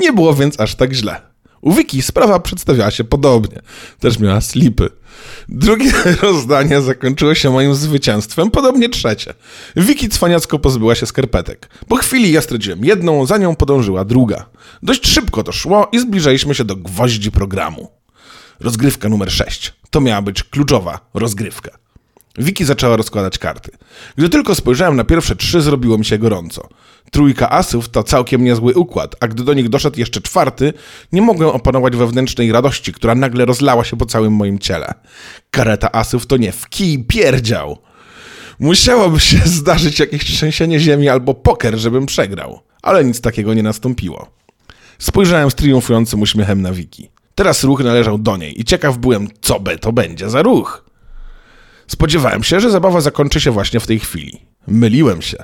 Nie 0.00 0.12
było 0.12 0.34
więc 0.34 0.60
aż 0.60 0.74
tak 0.74 0.92
źle. 0.92 1.20
U 1.60 1.72
Wiki 1.72 2.02
sprawa 2.02 2.40
przedstawiała 2.40 2.90
się 2.90 3.04
podobnie. 3.04 3.60
Też 4.00 4.18
miała 4.18 4.40
slipy. 4.40 4.90
Drugie 5.48 5.92
rozdanie 6.22 6.80
zakończyło 6.80 7.34
się 7.34 7.50
moim 7.50 7.74
zwycięstwem, 7.74 8.50
podobnie 8.50 8.88
trzecie. 8.88 9.34
Wiki 9.76 10.08
cwaniacko 10.08 10.58
pozbyła 10.58 10.94
się 10.94 11.06
skarpetek. 11.06 11.68
Po 11.88 11.96
chwili 11.96 12.32
ja 12.32 12.40
straciłem 12.40 12.84
jedną, 12.84 13.26
za 13.26 13.38
nią 13.38 13.56
podążyła 13.56 14.04
druga. 14.04 14.46
Dość 14.82 15.06
szybko 15.06 15.42
to 15.42 15.52
szło 15.52 15.88
i 15.92 15.98
zbliżaliśmy 15.98 16.54
się 16.54 16.64
do 16.64 16.76
gwoździ 16.76 17.30
programu. 17.30 17.90
Rozgrywka 18.60 19.08
numer 19.08 19.32
6. 19.32 19.72
To 19.90 20.00
miała 20.00 20.22
być 20.22 20.42
kluczowa 20.42 21.10
rozgrywka. 21.14 21.85
Wiki 22.38 22.64
zaczęła 22.64 22.96
rozkładać 22.96 23.38
karty. 23.38 23.70
Gdy 24.16 24.28
tylko 24.28 24.54
spojrzałem 24.54 24.96
na 24.96 25.04
pierwsze 25.04 25.36
trzy, 25.36 25.60
zrobiło 25.60 25.98
mi 25.98 26.04
się 26.04 26.18
gorąco. 26.18 26.68
Trójka 27.10 27.50
asów 27.50 27.88
to 27.88 28.02
całkiem 28.02 28.44
niezły 28.44 28.74
układ, 28.74 29.16
a 29.20 29.28
gdy 29.28 29.44
do 29.44 29.54
nich 29.54 29.68
doszedł 29.68 29.98
jeszcze 29.98 30.20
czwarty, 30.20 30.72
nie 31.12 31.22
mogłem 31.22 31.50
opanować 31.50 31.96
wewnętrznej 31.96 32.52
radości, 32.52 32.92
która 32.92 33.14
nagle 33.14 33.44
rozlała 33.44 33.84
się 33.84 33.96
po 33.96 34.06
całym 34.06 34.32
moim 34.32 34.58
ciele. 34.58 34.94
Kareta 35.50 35.92
asów 35.92 36.26
to 36.26 36.36
nie 36.36 36.52
w 36.52 36.68
kij 36.68 37.04
pierdział. 37.04 37.78
Musiałoby 38.58 39.20
się 39.20 39.38
zdarzyć 39.58 40.00
jakieś 40.00 40.24
trzęsienie 40.24 40.80
ziemi 40.80 41.08
albo 41.08 41.34
poker, 41.34 41.78
żebym 41.78 42.06
przegrał, 42.06 42.60
ale 42.82 43.04
nic 43.04 43.20
takiego 43.20 43.54
nie 43.54 43.62
nastąpiło. 43.62 44.28
Spojrzałem 44.98 45.50
z 45.50 45.54
triumfującym 45.54 46.22
uśmiechem 46.22 46.62
na 46.62 46.72
Wiki. 46.72 47.10
Teraz 47.34 47.64
ruch 47.64 47.84
należał 47.84 48.18
do 48.18 48.36
niej 48.36 48.60
i 48.60 48.64
ciekaw 48.64 48.98
byłem, 48.98 49.28
co 49.40 49.60
by 49.60 49.78
to 49.78 49.92
będzie 49.92 50.30
za 50.30 50.42
ruch. 50.42 50.85
Spodziewałem 51.86 52.42
się, 52.42 52.60
że 52.60 52.70
zabawa 52.70 53.00
zakończy 53.00 53.40
się 53.40 53.50
właśnie 53.50 53.80
w 53.80 53.86
tej 53.86 54.00
chwili. 54.00 54.40
Myliłem 54.66 55.22
się. 55.22 55.36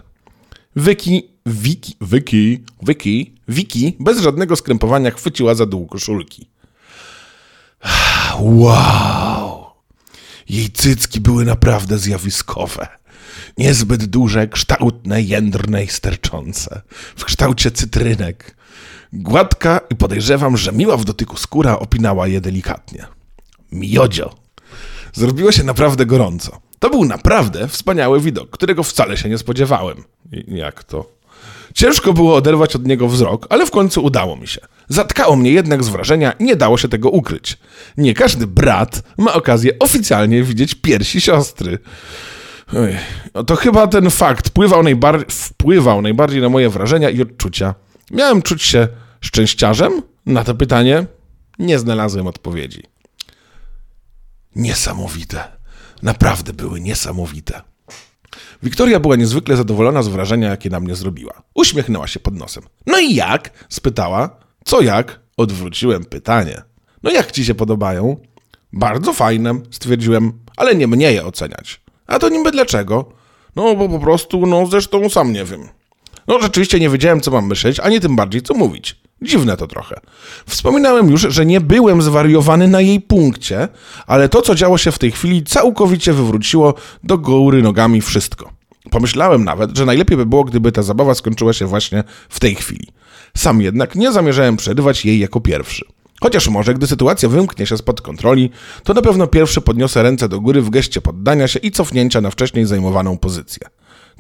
Wiki, 0.76 1.28
Wiki, 1.46 1.96
Wiki, 2.00 2.64
Wiki, 2.82 3.34
Wiki 3.48 3.96
bez 4.00 4.20
żadnego 4.20 4.56
skrępowania 4.56 5.10
chwyciła 5.10 5.54
za 5.54 5.66
dół 5.66 5.86
koszulki. 5.86 6.48
Wow! 8.40 9.66
Jej 10.48 10.70
cycki 10.70 11.20
były 11.20 11.44
naprawdę 11.44 11.98
zjawiskowe. 11.98 12.88
Niezbyt 13.58 14.04
duże, 14.04 14.48
kształtne, 14.48 15.22
jędrne 15.22 15.84
i 15.84 15.88
sterczące. 15.88 16.82
W 17.16 17.24
kształcie 17.24 17.70
cytrynek. 17.70 18.56
Gładka 19.12 19.80
i 19.90 19.96
podejrzewam, 19.96 20.56
że 20.56 20.72
miła 20.72 20.96
w 20.96 21.04
dotyku 21.04 21.36
skóra 21.36 21.78
opinała 21.78 22.28
je 22.28 22.40
delikatnie. 22.40 23.06
Miodzio. 23.72 24.41
Zrobiło 25.12 25.52
się 25.52 25.64
naprawdę 25.64 26.06
gorąco. 26.06 26.60
To 26.78 26.90
był 26.90 27.04
naprawdę 27.04 27.68
wspaniały 27.68 28.20
widok, 28.20 28.50
którego 28.50 28.82
wcale 28.82 29.16
się 29.16 29.28
nie 29.28 29.38
spodziewałem. 29.38 30.04
I 30.32 30.56
jak 30.56 30.84
to? 30.84 31.22
Ciężko 31.74 32.12
było 32.12 32.36
oderwać 32.36 32.76
od 32.76 32.86
niego 32.86 33.08
wzrok, 33.08 33.46
ale 33.50 33.66
w 33.66 33.70
końcu 33.70 34.04
udało 34.04 34.36
mi 34.36 34.48
się. 34.48 34.60
Zatkało 34.88 35.36
mnie 35.36 35.50
jednak 35.50 35.84
z 35.84 35.88
wrażenia 35.88 36.32
i 36.32 36.44
nie 36.44 36.56
dało 36.56 36.78
się 36.78 36.88
tego 36.88 37.10
ukryć. 37.10 37.58
Nie 37.96 38.14
każdy 38.14 38.46
brat 38.46 39.02
ma 39.18 39.34
okazję 39.34 39.78
oficjalnie 39.78 40.42
widzieć 40.42 40.74
piersi 40.74 41.20
siostry. 41.20 41.78
Oj, 42.76 42.96
no 43.34 43.44
to 43.44 43.56
chyba 43.56 43.86
ten 43.86 44.10
fakt 44.10 44.48
wpływał, 44.48 44.82
najbar 44.82 45.26
wpływał 45.30 46.02
najbardziej 46.02 46.40
na 46.40 46.48
moje 46.48 46.68
wrażenia 46.68 47.10
i 47.10 47.22
odczucia. 47.22 47.74
Miałem 48.10 48.42
czuć 48.42 48.62
się 48.62 48.88
szczęściarzem? 49.20 50.02
Na 50.26 50.44
to 50.44 50.54
pytanie 50.54 51.06
nie 51.58 51.78
znalazłem 51.78 52.26
odpowiedzi. 52.26 52.82
Niesamowite. 54.56 55.44
Naprawdę 56.02 56.52
były 56.52 56.80
niesamowite. 56.80 57.62
Wiktoria 58.62 59.00
była 59.00 59.16
niezwykle 59.16 59.56
zadowolona 59.56 60.02
z 60.02 60.08
wrażenia, 60.08 60.48
jakie 60.48 60.70
na 60.70 60.80
mnie 60.80 60.94
zrobiła. 60.94 61.42
Uśmiechnęła 61.54 62.06
się 62.06 62.20
pod 62.20 62.34
nosem. 62.34 62.62
No 62.86 62.98
i 62.98 63.14
jak? 63.14 63.66
spytała. 63.68 64.36
Co 64.64 64.80
jak? 64.80 65.20
Odwróciłem 65.36 66.04
pytanie. 66.04 66.62
No 67.02 67.10
jak 67.10 67.32
ci 67.32 67.44
się 67.44 67.54
podobają? 67.54 68.16
Bardzo 68.72 69.12
fajne, 69.12 69.54
stwierdziłem, 69.70 70.32
ale 70.56 70.74
nie 70.74 70.86
mnie 70.86 71.12
je 71.12 71.24
oceniać. 71.24 71.80
A 72.06 72.18
to 72.18 72.28
niby 72.28 72.50
dlaczego? 72.50 73.12
No 73.56 73.74
bo 73.74 73.88
po 73.88 73.98
prostu, 73.98 74.46
no 74.46 74.66
zresztą 74.66 75.08
sam 75.08 75.32
nie 75.32 75.44
wiem. 75.44 75.68
No 76.28 76.40
rzeczywiście 76.42 76.80
nie 76.80 76.90
wiedziałem, 76.90 77.20
co 77.20 77.30
mam 77.30 77.46
myśleć, 77.46 77.80
ani 77.80 78.00
tym 78.00 78.16
bardziej, 78.16 78.42
co 78.42 78.54
mówić. 78.54 79.01
Dziwne 79.22 79.56
to 79.56 79.66
trochę. 79.66 80.00
Wspominałem 80.46 81.10
już, 81.10 81.20
że 81.20 81.46
nie 81.46 81.60
byłem 81.60 82.02
zwariowany 82.02 82.68
na 82.68 82.80
jej 82.80 83.00
punkcie, 83.00 83.68
ale 84.06 84.28
to, 84.28 84.42
co 84.42 84.54
działo 84.54 84.78
się 84.78 84.92
w 84.92 84.98
tej 84.98 85.10
chwili, 85.10 85.44
całkowicie 85.44 86.12
wywróciło 86.12 86.74
do 87.04 87.18
góry 87.18 87.62
nogami 87.62 88.00
wszystko. 88.00 88.50
Pomyślałem 88.90 89.44
nawet, 89.44 89.76
że 89.76 89.86
najlepiej 89.86 90.16
by 90.16 90.26
było, 90.26 90.44
gdyby 90.44 90.72
ta 90.72 90.82
zabawa 90.82 91.14
skończyła 91.14 91.52
się 91.52 91.66
właśnie 91.66 92.04
w 92.28 92.40
tej 92.40 92.54
chwili. 92.54 92.88
Sam 93.36 93.62
jednak 93.62 93.94
nie 93.94 94.12
zamierzałem 94.12 94.56
przerywać 94.56 95.04
jej 95.04 95.18
jako 95.18 95.40
pierwszy. 95.40 95.84
Chociaż 96.22 96.48
może, 96.48 96.74
gdy 96.74 96.86
sytuacja 96.86 97.28
wymknie 97.28 97.66
się 97.66 97.76
spod 97.76 98.00
kontroli, 98.00 98.50
to 98.84 98.94
na 98.94 99.02
pewno 99.02 99.26
pierwszy 99.26 99.60
podniosę 99.60 100.02
ręce 100.02 100.28
do 100.28 100.40
góry 100.40 100.62
w 100.62 100.70
geście 100.70 101.00
poddania 101.00 101.48
się 101.48 101.58
i 101.58 101.70
cofnięcia 101.70 102.20
na 102.20 102.30
wcześniej 102.30 102.66
zajmowaną 102.66 103.18
pozycję. 103.18 103.68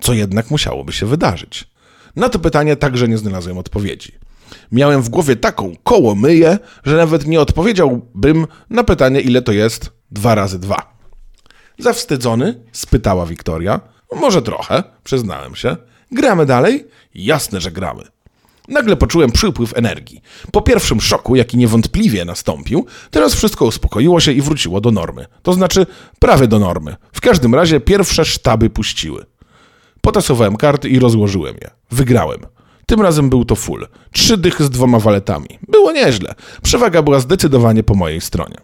Co 0.00 0.12
jednak 0.12 0.50
musiałoby 0.50 0.92
się 0.92 1.06
wydarzyć. 1.06 1.64
Na 2.16 2.28
to 2.28 2.38
pytanie 2.38 2.76
także 2.76 3.08
nie 3.08 3.18
znalazłem 3.18 3.58
odpowiedzi. 3.58 4.12
Miałem 4.72 5.02
w 5.02 5.08
głowie 5.08 5.36
taką 5.36 5.72
koło 5.84 6.14
myję, 6.14 6.58
że 6.84 6.96
nawet 6.96 7.26
nie 7.26 7.40
odpowiedziałbym 7.40 8.46
na 8.70 8.84
pytanie, 8.84 9.20
ile 9.20 9.42
to 9.42 9.52
jest 9.52 9.90
dwa 10.10 10.34
razy 10.34 10.58
dwa. 10.58 10.96
Zawstydzony? 11.78 12.60
spytała 12.72 13.26
Wiktoria. 13.26 13.80
Może 14.16 14.42
trochę, 14.42 14.82
przyznałem 15.04 15.54
się. 15.54 15.76
Gramy 16.12 16.46
dalej? 16.46 16.86
Jasne, 17.14 17.60
że 17.60 17.70
gramy. 17.70 18.02
Nagle 18.68 18.96
poczułem 18.96 19.32
przypływ 19.32 19.76
energii. 19.76 20.22
Po 20.52 20.62
pierwszym 20.62 21.00
szoku, 21.00 21.36
jaki 21.36 21.56
niewątpliwie 21.56 22.24
nastąpił, 22.24 22.86
teraz 23.10 23.34
wszystko 23.34 23.64
uspokoiło 23.64 24.20
się 24.20 24.32
i 24.32 24.42
wróciło 24.42 24.80
do 24.80 24.90
normy. 24.90 25.26
To 25.42 25.52
znaczy 25.52 25.86
prawie 26.18 26.48
do 26.48 26.58
normy. 26.58 26.96
W 27.12 27.20
każdym 27.20 27.54
razie 27.54 27.80
pierwsze 27.80 28.24
sztaby 28.24 28.70
puściły. 28.70 29.26
Potasowałem 30.00 30.56
karty 30.56 30.88
i 30.88 30.98
rozłożyłem 30.98 31.54
je. 31.54 31.70
Wygrałem. 31.90 32.40
Tym 32.86 33.00
razem 33.00 33.30
był 33.30 33.44
to 33.44 33.56
full. 33.56 33.86
Trzy 34.12 34.36
dychy 34.36 34.64
z 34.64 34.70
dwoma 34.70 34.98
waletami. 34.98 35.48
Było 35.68 35.92
nieźle. 35.92 36.34
Przewaga 36.62 37.02
była 37.02 37.20
zdecydowanie 37.20 37.82
po 37.82 37.94
mojej 37.94 38.20
stronie. 38.20 38.56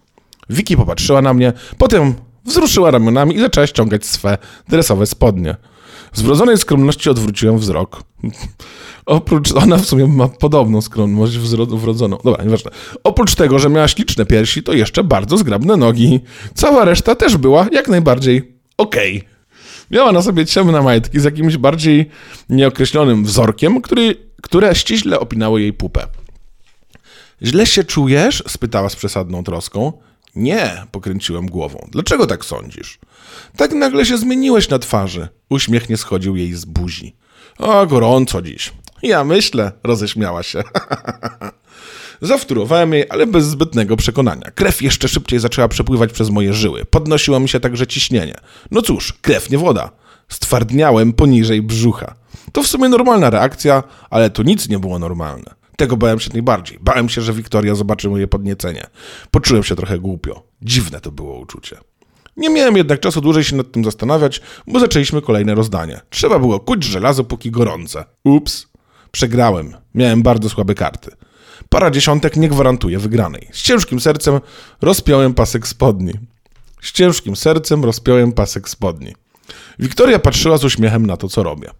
Wiki 0.51 0.77
popatrzyła 0.77 1.23
na 1.23 1.35
mnie, 1.35 1.53
potem 1.79 2.15
wzruszyła 2.45 2.91
ramionami 2.91 3.37
i 3.37 3.41
zaczęła 3.41 3.67
ściągać 3.67 4.07
swe 4.07 4.39
dresowe 4.69 5.07
spodnie. 5.07 5.57
Z 6.13 6.23
wrodzonej 6.23 6.59
skromności 6.59 7.11
odwróciłem 7.11 7.59
wzrok. 7.59 8.03
Oprócz, 9.07 9.53
ona 9.53 9.77
w 9.77 9.87
sumie 9.87 10.07
ma 10.07 10.29
podobną 10.29 10.81
skromność 10.81 11.39
wrodzoną. 11.39 12.19
Dobra, 12.25 12.45
nieważne. 12.45 12.71
Oprócz 13.05 13.35
tego, 13.35 13.59
że 13.59 13.69
miała 13.69 13.89
śliczne 13.89 14.27
piersi, 14.27 14.63
to 14.63 14.73
jeszcze 14.73 15.05
bardzo 15.05 15.39
zgrabne 15.39 15.77
nogi. 15.77 16.21
Cała 16.55 16.85
reszta 16.85 17.15
też 17.15 17.37
była 17.37 17.67
jak 17.73 17.89
najbardziej 17.89 18.59
okej. 18.77 19.17
Okay. 19.17 19.38
Miała 19.90 20.12
na 20.12 20.23
sobie 20.23 20.47
ciemne 20.47 20.83
majtki 20.83 21.21
z 21.21 21.25
jakimś 21.25 21.57
bardziej 21.57 22.11
nieokreślonym 22.49 23.25
wzorkiem, 23.25 23.83
który, 23.83 24.14
które 24.42 24.75
ściśle 24.75 25.21
opinały 25.21 25.61
jej 25.61 25.73
pupę. 25.73 26.07
Źle 27.42 27.66
się 27.66 27.85
czujesz? 27.85 28.42
spytała 28.49 28.88
z 28.88 28.97
przesadną 28.97 29.45
troską. 29.45 29.92
Nie, 30.35 30.85
pokręciłem 30.90 31.47
głową. 31.47 31.88
Dlaczego 31.90 32.26
tak 32.26 32.45
sądzisz? 32.45 32.99
Tak 33.57 33.73
nagle 33.73 34.07
się 34.07 34.18
zmieniłeś 34.18 34.68
na 34.68 34.78
twarzy. 34.78 35.28
Uśmiech 35.49 35.88
nie 35.88 35.97
schodził 35.97 36.37
jej 36.37 36.54
z 36.54 36.64
buzi. 36.64 37.16
O, 37.59 37.87
gorąco 37.87 38.42
dziś. 38.42 38.73
Ja 39.02 39.25
myślę, 39.25 39.73
roześmiała 39.85 40.42
się. 40.42 40.62
Zawtórowałem 42.21 42.93
jej, 42.93 43.05
ale 43.11 43.27
bez 43.27 43.47
zbytnego 43.47 43.97
przekonania. 43.97 44.51
Krew 44.55 44.83
jeszcze 44.83 45.09
szybciej 45.09 45.39
zaczęła 45.39 45.69
przepływać 45.69 46.13
przez 46.13 46.31
moje 46.31 46.55
żyły. 46.55 46.85
Podnosiło 46.85 47.41
mi 47.41 47.49
się 47.49 47.61
także 47.61 47.87
ciśnienie. 47.87 48.35
No 48.71 48.83
cóż, 48.83 49.13
krew 49.13 49.51
nie 49.51 49.59
woda. 49.59 49.91
Stwardniałem 50.29 51.13
poniżej 51.13 51.63
brzucha. 51.63 52.15
To 52.53 52.63
w 52.63 52.67
sumie 52.67 52.89
normalna 52.89 53.31
reakcja, 53.31 53.83
ale 54.11 54.31
tu 54.31 54.43
nic 54.43 54.69
nie 54.69 54.79
było 54.79 54.99
normalne. 54.99 55.55
Tego 55.77 55.97
bałem 55.97 56.21
się 56.21 56.31
najbardziej. 56.33 56.79
Bałem 56.81 57.09
się, 57.09 57.23
że 57.23 57.33
Wiktoria 57.33 57.75
zobaczy 57.75 58.09
moje 58.09 58.27
podniecenie. 58.29 58.87
Poczułem 59.31 59.65
się 59.65 59.77
trochę 59.77 59.99
głupio. 59.99 60.43
Dziwne 60.63 61.01
to 61.01 61.13
było 61.13 61.39
uczucie. 61.39 61.77
Nie 62.37 62.51
miałem 62.51 62.77
jednak 62.77 63.01
czasu 63.01 63.21
dłużej 63.21 63.45
się 63.45 63.57
nad 63.57 63.73
tym 63.73 63.85
zastanawiać, 63.85 64.41
bo 64.67 64.81
zaczęliśmy 64.81 65.23
kolejne 65.23 65.55
rozdanie. 65.55 66.01
Trzeba 66.11 66.39
było 66.39 66.61
kuć 66.61 66.85
żelazo 66.85 67.25
póki 67.25 67.51
gorące. 67.51 68.05
Ups. 68.25 68.67
Przegrałem. 69.11 69.75
Miałem 69.95 70.23
bardzo 70.23 70.49
słabe 70.49 70.75
karty. 70.75 71.11
Para 71.69 71.91
dziesiątek 71.91 72.37
nie 72.37 72.49
gwarantuje 72.49 72.99
wygranej. 72.99 73.49
Z 73.53 73.62
ciężkim 73.62 74.00
sercem 74.00 74.41
rozpiąłem 74.83 75.35
pasek 75.35 75.69
spodni. 75.69 76.12
Z 76.83 76.93
ciężkim 76.93 77.37
sercem 77.37 77.85
rozpiąłem 77.85 78.33
pasek 78.33 78.69
spodni. 78.69 79.15
Wiktoria 79.79 80.19
patrzyła 80.19 80.59
z 80.59 80.65
uśmiechem 80.65 81.07
na 81.07 81.17
to, 81.17 81.29
co 81.29 81.43
robię. 81.43 81.71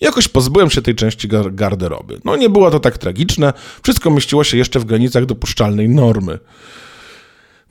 Jakoś 0.00 0.28
pozbyłem 0.28 0.70
się 0.70 0.82
tej 0.82 0.94
części 0.94 1.28
garderoby. 1.52 2.20
No 2.24 2.36
nie 2.36 2.48
było 2.48 2.70
to 2.70 2.80
tak 2.80 2.98
tragiczne, 2.98 3.52
wszystko 3.82 4.10
mieściło 4.10 4.44
się 4.44 4.56
jeszcze 4.56 4.80
w 4.80 4.84
granicach 4.84 5.26
dopuszczalnej 5.26 5.88
normy. 5.88 6.38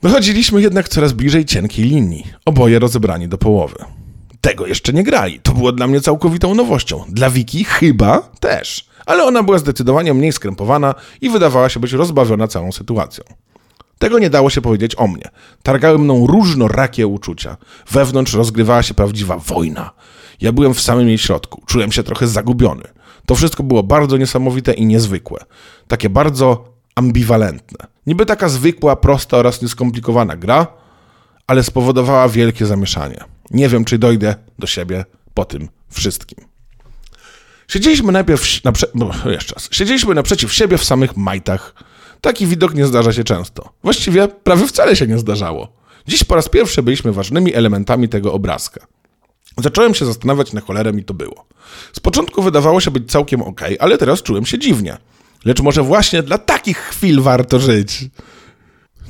Dochodziliśmy 0.02 0.62
jednak 0.62 0.88
coraz 0.88 1.12
bliżej 1.12 1.44
cienkiej 1.44 1.84
linii, 1.84 2.26
oboje 2.44 2.78
rozebrani 2.78 3.28
do 3.28 3.38
połowy. 3.38 3.76
Tego 4.40 4.66
jeszcze 4.66 4.92
nie 4.92 5.02
grali, 5.02 5.40
to 5.40 5.52
było 5.52 5.72
dla 5.72 5.86
mnie 5.86 6.00
całkowitą 6.00 6.54
nowością. 6.54 7.04
Dla 7.08 7.30
Wiki 7.30 7.64
chyba 7.64 8.20
też 8.40 8.85
ale 9.06 9.24
ona 9.24 9.42
była 9.42 9.58
zdecydowanie 9.58 10.14
mniej 10.14 10.32
skrępowana 10.32 10.94
i 11.20 11.30
wydawała 11.30 11.68
się 11.68 11.80
być 11.80 11.92
rozbawiona 11.92 12.48
całą 12.48 12.72
sytuacją. 12.72 13.24
Tego 13.98 14.18
nie 14.18 14.30
dało 14.30 14.50
się 14.50 14.60
powiedzieć 14.60 14.94
o 14.98 15.06
mnie. 15.06 15.30
Targały 15.62 15.98
mną 15.98 16.26
różnorakie 16.26 17.06
uczucia. 17.06 17.56
Wewnątrz 17.90 18.34
rozgrywała 18.34 18.82
się 18.82 18.94
prawdziwa 18.94 19.38
wojna. 19.38 19.90
Ja 20.40 20.52
byłem 20.52 20.74
w 20.74 20.80
samym 20.80 21.08
jej 21.08 21.18
środku. 21.18 21.62
Czułem 21.66 21.92
się 21.92 22.02
trochę 22.02 22.26
zagubiony. 22.26 22.84
To 23.26 23.34
wszystko 23.34 23.62
było 23.62 23.82
bardzo 23.82 24.16
niesamowite 24.16 24.72
i 24.72 24.86
niezwykłe. 24.86 25.40
Takie 25.88 26.10
bardzo 26.10 26.64
ambiwalentne. 26.94 27.86
Niby 28.06 28.26
taka 28.26 28.48
zwykła, 28.48 28.96
prosta 28.96 29.36
oraz 29.36 29.62
nieskomplikowana 29.62 30.36
gra, 30.36 30.66
ale 31.46 31.62
spowodowała 31.62 32.28
wielkie 32.28 32.66
zamieszanie. 32.66 33.24
Nie 33.50 33.68
wiem, 33.68 33.84
czy 33.84 33.98
dojdę 33.98 34.34
do 34.58 34.66
siebie 34.66 35.04
po 35.34 35.44
tym 35.44 35.68
wszystkim. 35.88 36.55
Siedzieliśmy 37.68 38.12
najpierw 38.12 38.42
naprze- 38.64 38.86
no, 38.94 39.10
jeszcze 39.30 39.54
raz. 39.54 39.68
Siedzieliśmy 39.70 40.14
naprzeciw 40.14 40.52
siebie 40.52 40.78
w 40.78 40.84
samych 40.84 41.16
majtach. 41.16 41.74
Taki 42.20 42.46
widok 42.46 42.74
nie 42.74 42.86
zdarza 42.86 43.12
się 43.12 43.24
często. 43.24 43.72
Właściwie 43.82 44.28
prawie 44.28 44.66
wcale 44.66 44.96
się 44.96 45.06
nie 45.06 45.18
zdarzało. 45.18 45.68
Dziś 46.08 46.24
po 46.24 46.34
raz 46.34 46.48
pierwszy 46.48 46.82
byliśmy 46.82 47.12
ważnymi 47.12 47.54
elementami 47.54 48.08
tego 48.08 48.32
obrazka. 48.32 48.86
Zacząłem 49.58 49.94
się 49.94 50.04
zastanawiać, 50.06 50.52
na 50.52 50.60
cholerę 50.60 50.92
mi 50.92 51.04
to 51.04 51.14
było. 51.14 51.46
Z 51.92 52.00
początku 52.00 52.42
wydawało 52.42 52.80
się 52.80 52.90
być 52.90 53.10
całkiem 53.10 53.42
ok, 53.42 53.60
ale 53.78 53.98
teraz 53.98 54.22
czułem 54.22 54.46
się 54.46 54.58
dziwnie. 54.58 54.96
Lecz 55.44 55.60
może 55.60 55.82
właśnie 55.82 56.22
dla 56.22 56.38
takich 56.38 56.78
chwil 56.78 57.20
warto 57.20 57.58
żyć. 57.60 58.04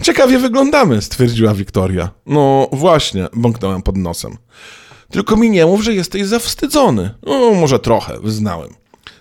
Ciekawie 0.02 0.38
wyglądamy, 0.38 1.02
stwierdziła 1.02 1.54
Wiktoria. 1.54 2.10
No 2.26 2.68
właśnie, 2.72 3.28
bąknąłem 3.32 3.82
pod 3.82 3.96
nosem. 3.96 4.36
Tylko 5.10 5.36
mi 5.36 5.50
nie 5.50 5.66
mów, 5.66 5.84
że 5.84 5.94
jesteś 5.94 6.22
zawstydzony. 6.22 7.14
No, 7.22 7.54
może 7.54 7.78
trochę, 7.78 8.20
wyznałem. 8.20 8.70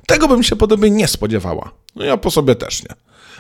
Tego 0.08 0.28
bym 0.28 0.44
się 0.44 0.56
po 0.56 0.68
tobie 0.68 0.90
nie 0.90 1.08
spodziewała. 1.08 1.72
No 1.96 2.06
ja 2.06 2.18
po 2.18 2.32
sobie 2.32 2.56
też 2.56 2.84
nie. 2.84 2.96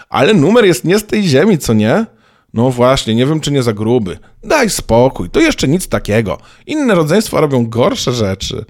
Ale 0.10 0.34
numer 0.34 0.66
jest 0.66 0.84
nie 0.84 1.00
z 1.00 1.06
tej 1.06 1.24
ziemi, 1.24 1.58
co 1.58 1.74
nie? 1.74 2.06
No 2.54 2.70
właśnie, 2.70 3.16
nie 3.16 3.25
wiem 3.25 3.40
czy 3.40 3.52
nie 3.52 3.64
za 3.64 3.74
gruby. 3.74 4.18
Daj 4.44 4.70
spokój, 4.70 5.30
to 5.30 5.40
jeszcze 5.40 5.68
nic 5.68 5.88
takiego. 5.88 6.38
Inne 6.66 6.96
rodzeństwa 6.96 7.42
robią 7.42 7.70
gorsze 7.70 8.12
rzeczy. 8.14 8.66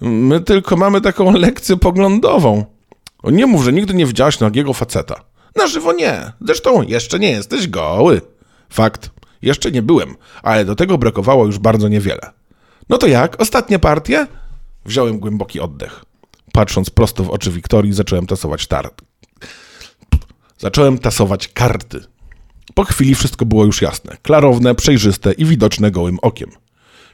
My 0.00 0.40
tylko 0.40 0.76
mamy 0.76 1.00
taką 1.00 1.32
lekcję 1.32 1.76
poglądową. 1.76 2.64
O, 3.22 3.30
nie 3.30 3.46
mów, 3.46 3.64
że 3.64 3.72
nigdy 3.72 3.94
nie 3.94 4.06
widziałaś 4.06 4.40
nagiego 4.40 4.72
faceta. 4.72 5.20
Na 5.56 5.66
żywo 5.66 5.92
nie. 5.92 6.32
Zresztą 6.40 6.82
jeszcze 6.82 7.18
nie 7.18 7.30
jesteś 7.30 7.68
goły. 7.68 8.20
Fakt. 8.70 9.10
Jeszcze 9.42 9.70
nie 9.70 9.82
byłem, 9.82 10.16
ale 10.42 10.64
do 10.64 10.74
tego 10.74 10.98
brakowało 10.98 11.46
już 11.46 11.58
bardzo 11.58 11.88
niewiele. 11.88 12.30
No 12.88 12.98
to 12.98 13.06
jak? 13.06 13.40
Ostatnie 13.40 13.78
partie? 13.78 14.26
Wziąłem 14.84 15.18
głęboki 15.18 15.60
oddech. 15.60 16.04
Patrząc 16.52 16.90
prosto 16.90 17.24
w 17.24 17.30
oczy 17.30 17.50
Wiktorii, 17.50 17.92
zacząłem 17.92 18.26
tasować 18.26 18.66
tart. 18.66 19.02
Zacząłem 20.58 20.98
tasować 20.98 21.48
karty. 21.48 22.00
Po 22.74 22.84
chwili 22.84 23.14
wszystko 23.14 23.46
było 23.46 23.64
już 23.64 23.82
jasne, 23.82 24.16
klarowne, 24.22 24.74
przejrzyste 24.74 25.32
i 25.32 25.44
widoczne 25.44 25.90
gołym 25.90 26.18
okiem. 26.22 26.50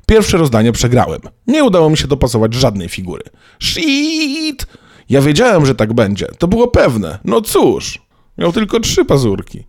Pierwsze 0.07 0.39
rozdanie 0.39 0.73
przegrałem. 0.73 1.21
Nie 1.47 1.65
udało 1.65 1.91
mi 1.91 1.97
się 1.97 2.09
dopasować 2.09 2.55
żadnej 2.55 2.89
figury. 2.89 3.23
Shit! 3.63 4.67
Ja 5.09 5.21
wiedziałem, 5.21 5.67
że 5.67 5.75
tak 5.75 5.93
będzie. 5.93 6.27
To 6.39 6.49
było 6.49 6.69
pewne. 6.69 7.19
No 7.25 7.41
cóż, 7.41 7.99
miał 8.39 8.53
tylko 8.53 8.81
trzy 8.81 9.05
pazurki. 9.05 9.65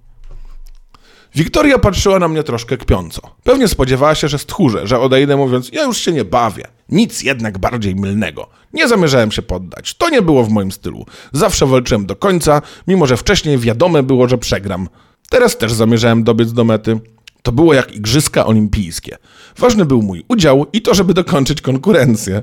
Wiktoria 1.35 1.79
patrzyła 1.79 2.19
na 2.19 2.27
mnie 2.27 2.43
troszkę 2.43 2.77
kpiąco. 2.77 3.21
Pewnie 3.43 3.67
spodziewała 3.67 4.15
się, 4.15 4.27
że 4.27 4.39
stchórzę, 4.39 4.87
że 4.87 4.99
odejdę 4.99 5.37
mówiąc, 5.37 5.69
ja 5.71 5.83
już 5.83 5.97
się 5.97 6.11
nie 6.11 6.25
bawię. 6.25 6.67
Nic 6.89 7.23
jednak 7.23 7.57
bardziej 7.57 7.95
mylnego. 7.95 8.49
Nie 8.73 8.87
zamierzałem 8.87 9.31
się 9.31 9.41
poddać. 9.41 9.93
To 9.93 10.09
nie 10.09 10.21
było 10.21 10.43
w 10.43 10.49
moim 10.49 10.71
stylu. 10.71 11.05
Zawsze 11.31 11.65
walczyłem 11.65 12.05
do 12.05 12.15
końca, 12.15 12.61
mimo 12.87 13.07
że 13.07 13.17
wcześniej 13.17 13.57
wiadome 13.57 14.03
było, 14.03 14.27
że 14.27 14.37
przegram. 14.37 14.89
Teraz 15.29 15.57
też 15.57 15.73
zamierzałem 15.73 16.23
dobiec 16.23 16.53
do 16.53 16.63
mety. 16.63 16.99
To 17.41 17.51
było 17.51 17.73
jak 17.73 17.95
igrzyska 17.95 18.45
olimpijskie. 18.45 19.17
Ważny 19.57 19.85
był 19.85 20.01
mój 20.01 20.23
udział 20.27 20.65
i 20.73 20.81
to, 20.81 20.93
żeby 20.93 21.13
dokończyć 21.13 21.61
konkurencję. 21.61 22.41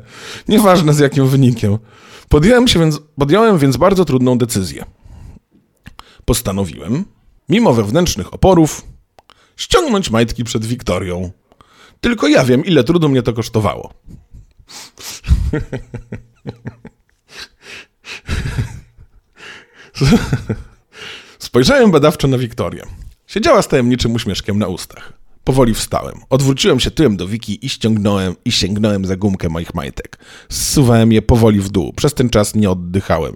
Nieważne 0.48 0.94
z 0.94 0.98
jakim 0.98 1.28
wynikiem. 1.28 1.78
Podjąłem, 2.28 2.68
się 2.68 2.80
więc, 2.80 3.00
podjąłem 3.18 3.58
więc 3.58 3.76
bardzo 3.76 4.04
trudną 4.04 4.38
decyzję. 4.38 4.84
Postanowiłem, 6.24 7.04
mimo 7.50 7.74
wewnętrznych 7.74 8.34
oporów, 8.34 8.86
ściągnąć 9.56 10.10
majtki 10.10 10.44
przed 10.44 10.66
Wiktorią. 10.66 11.30
Tylko 12.00 12.28
ja 12.28 12.44
wiem, 12.44 12.64
ile 12.64 12.84
trudu 12.84 13.08
mnie 13.08 13.22
to 13.22 13.32
kosztowało. 13.32 13.94
Spojrzałem 21.38 21.90
badawczo 21.90 22.28
na 22.28 22.38
Wiktorię. 22.38 22.82
Siedziała 23.26 23.62
z 23.62 23.68
tajemniczym 23.68 24.14
uśmieszkiem 24.14 24.58
na 24.58 24.66
ustach. 24.66 25.19
Powoli 25.50 25.74
wstałem. 25.74 26.14
Odwróciłem 26.30 26.80
się 26.80 26.90
tyłem 26.90 27.16
do 27.16 27.28
Wiki 27.28 27.66
i 27.66 27.68
ściągnąłem 27.68 28.34
i 28.44 28.52
sięgnąłem 28.52 29.04
za 29.04 29.16
gumkę 29.16 29.48
moich 29.48 29.74
majtek. 29.74 30.18
Zsuwałem 30.48 31.12
je 31.12 31.22
powoli 31.22 31.60
w 31.60 31.68
dół. 31.68 31.92
Przez 31.92 32.14
ten 32.14 32.30
czas 32.30 32.54
nie 32.54 32.70
oddychałem. 32.70 33.32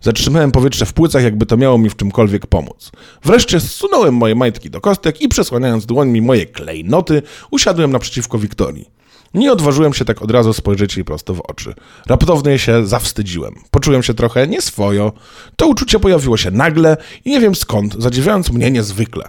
Zatrzymałem 0.00 0.52
powietrze 0.52 0.86
w 0.86 0.92
płucach, 0.92 1.22
jakby 1.22 1.46
to 1.46 1.56
miało 1.56 1.78
mi 1.78 1.90
w 1.90 1.96
czymkolwiek 1.96 2.46
pomóc. 2.46 2.90
Wreszcie 3.24 3.60
zsunąłem 3.60 4.14
moje 4.14 4.34
majtki 4.34 4.70
do 4.70 4.80
kostek 4.80 5.20
i 5.20 5.28
przesłaniając 5.28 5.86
dłońmi 5.86 6.22
moje 6.22 6.46
klejnoty, 6.46 7.22
usiadłem 7.50 7.92
naprzeciwko 7.92 8.38
Wiktorii. 8.38 8.90
Nie 9.34 9.52
odważyłem 9.52 9.94
się 9.94 10.04
tak 10.04 10.22
od 10.22 10.30
razu 10.30 10.52
spojrzeć 10.52 10.96
jej 10.96 11.04
prosto 11.04 11.34
w 11.34 11.40
oczy. 11.40 11.74
Raptownie 12.06 12.58
się 12.58 12.86
zawstydziłem. 12.86 13.54
Poczułem 13.70 14.02
się 14.02 14.14
trochę 14.14 14.46
nieswojo. 14.46 15.12
To 15.56 15.66
uczucie 15.66 15.98
pojawiło 15.98 16.36
się 16.36 16.50
nagle 16.50 16.96
i 17.24 17.30
nie 17.30 17.40
wiem 17.40 17.54
skąd, 17.54 17.94
zadziwiając 17.98 18.50
mnie 18.50 18.70
niezwykle. 18.70 19.24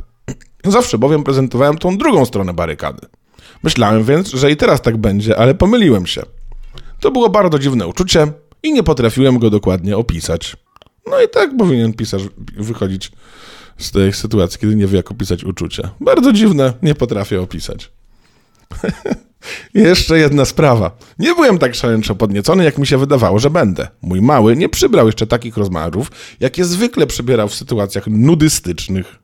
Zawsze 0.66 0.98
bowiem 0.98 1.24
prezentowałem 1.24 1.78
tą 1.78 1.98
drugą 1.98 2.26
stronę 2.26 2.54
barykady. 2.54 3.08
Myślałem 3.64 4.04
więc, 4.04 4.30
że 4.30 4.52
i 4.52 4.58
teraz 4.58 4.82
tak 4.82 4.98
będzie, 4.98 5.40
ale 5.40 5.56
pomyliłem 5.56 6.06
się. 6.06 6.22
To 7.00 7.12
było 7.12 7.30
bardzo 7.30 7.60
dziwne 7.60 7.88
uczucie 7.88 8.28
i 8.64 8.74
nie 8.74 8.84
potrafiłem 8.84 9.40
go 9.40 9.50
dokładnie 9.50 9.98
opisać. 9.98 10.58
No 11.08 11.22
i 11.22 11.30
tak 11.30 11.58
powinien 11.58 11.94
pisarz 11.94 12.24
wychodzić 12.58 13.12
z 13.78 13.92
tej 13.92 14.14
sytuacji, 14.14 14.60
kiedy 14.60 14.76
nie 14.76 14.88
wie, 14.88 14.98
jak 14.98 15.12
opisać 15.12 15.44
uczucie. 15.44 15.90
Bardzo 16.02 16.34
dziwne, 16.34 16.74
nie 16.82 16.96
potrafię 16.96 17.42
opisać. 17.42 17.92
Jeszcze 19.74 20.20
jedna 20.20 20.46
sprawa. 20.46 20.98
Nie 21.20 21.36
byłem 21.36 21.58
tak 21.58 21.76
szaleńczo 21.76 22.16
podniecony, 22.16 22.64
jak 22.64 22.78
mi 22.78 22.88
się 22.88 22.98
wydawało, 22.98 23.40
że 23.40 23.50
będę. 23.50 23.88
Mój 24.02 24.22
mały 24.22 24.56
nie 24.56 24.70
przybrał 24.70 25.06
jeszcze 25.06 25.28
takich 25.28 25.58
rozmiarów, 25.58 26.12
jakie 26.40 26.66
zwykle 26.66 27.08
przybierał 27.08 27.48
w 27.48 27.56
sytuacjach 27.56 28.08
nudystycznych. 28.08 29.19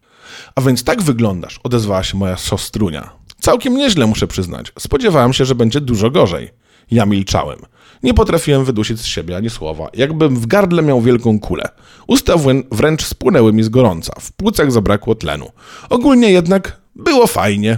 A 0.56 0.62
więc 0.62 0.84
tak 0.84 1.02
wyglądasz, 1.02 1.60
odezwała 1.64 2.04
się 2.04 2.18
moja 2.18 2.38
siostrunia. 2.38 3.10
Całkiem 3.40 3.78
nieźle, 3.78 4.08
muszę 4.08 4.28
przyznać. 4.28 4.72
Spodziewałem 4.80 5.34
się, 5.34 5.46
że 5.46 5.56
będzie 5.56 5.82
dużo 5.82 6.12
gorzej. 6.12 6.50
Ja 6.92 7.06
milczałem. 7.06 7.60
Nie 8.04 8.14
potrafiłem 8.14 8.66
wydusić 8.66 9.00
z 9.00 9.06
siebie 9.06 9.38
ani 9.38 9.50
słowa, 9.50 9.90
jakbym 9.94 10.36
w 10.36 10.48
gardle 10.48 10.82
miał 10.82 11.02
wielką 11.02 11.40
kulę. 11.40 11.64
Usta 12.08 12.34
wręcz 12.72 13.06
spłynęły 13.06 13.54
mi 13.54 13.64
z 13.64 13.70
gorąca, 13.70 14.14
w 14.20 14.32
płucach 14.32 14.72
zabrakło 14.72 15.16
tlenu. 15.16 15.52
Ogólnie 15.90 16.32
jednak 16.32 16.82
było 16.96 17.28
fajnie. 17.28 17.78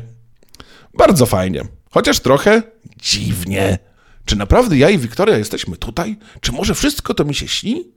Bardzo 0.97 1.25
fajnie. 1.25 1.61
Chociaż 1.91 2.19
trochę 2.19 2.61
dziwnie. 3.01 3.79
Czy 4.25 4.35
naprawdę 4.35 4.77
ja 4.77 4.89
i 4.89 4.97
Wiktoria 4.97 5.37
jesteśmy 5.37 5.77
tutaj? 5.77 6.17
Czy 6.41 6.51
może 6.51 6.75
wszystko 6.75 7.13
to 7.13 7.25
mi 7.25 7.35
się 7.35 7.47
śni? 7.47 7.91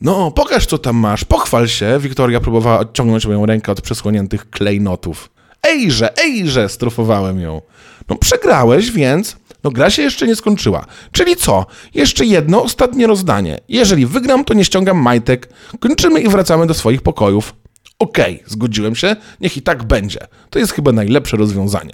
No, 0.00 0.30
pokaż 0.30 0.66
co 0.66 0.78
tam 0.78 0.96
masz, 0.96 1.24
pochwal 1.24 1.68
się. 1.68 1.98
Wiktoria 2.00 2.40
próbowała 2.40 2.78
odciągnąć 2.78 3.26
moją 3.26 3.46
rękę 3.46 3.72
od 3.72 3.80
przesłoniętych 3.80 4.50
klejnotów. 4.50 5.30
Ejże, 5.62 6.18
ejże, 6.18 6.68
strofowałem 6.68 7.40
ją. 7.40 7.62
No 8.08 8.16
przegrałeś, 8.16 8.90
więc... 8.90 9.36
No 9.64 9.70
gra 9.70 9.90
się 9.90 10.02
jeszcze 10.02 10.26
nie 10.26 10.36
skończyła. 10.36 10.86
Czyli 11.12 11.36
co? 11.36 11.66
Jeszcze 11.94 12.24
jedno, 12.24 12.62
ostatnie 12.62 13.06
rozdanie. 13.06 13.58
Jeżeli 13.68 14.06
wygram, 14.06 14.44
to 14.44 14.54
nie 14.54 14.64
ściągam 14.64 14.98
majtek. 14.98 15.48
Kończymy 15.80 16.20
i 16.20 16.28
wracamy 16.28 16.66
do 16.66 16.74
swoich 16.74 17.02
pokojów. 17.02 17.54
Okej, 17.98 18.34
okay, 18.34 18.50
zgodziłem 18.50 18.94
się, 18.94 19.16
niech 19.40 19.56
i 19.56 19.62
tak 19.62 19.84
będzie. 19.84 20.20
To 20.50 20.58
jest 20.58 20.72
chyba 20.72 20.92
najlepsze 20.92 21.36
rozwiązanie. 21.36 21.92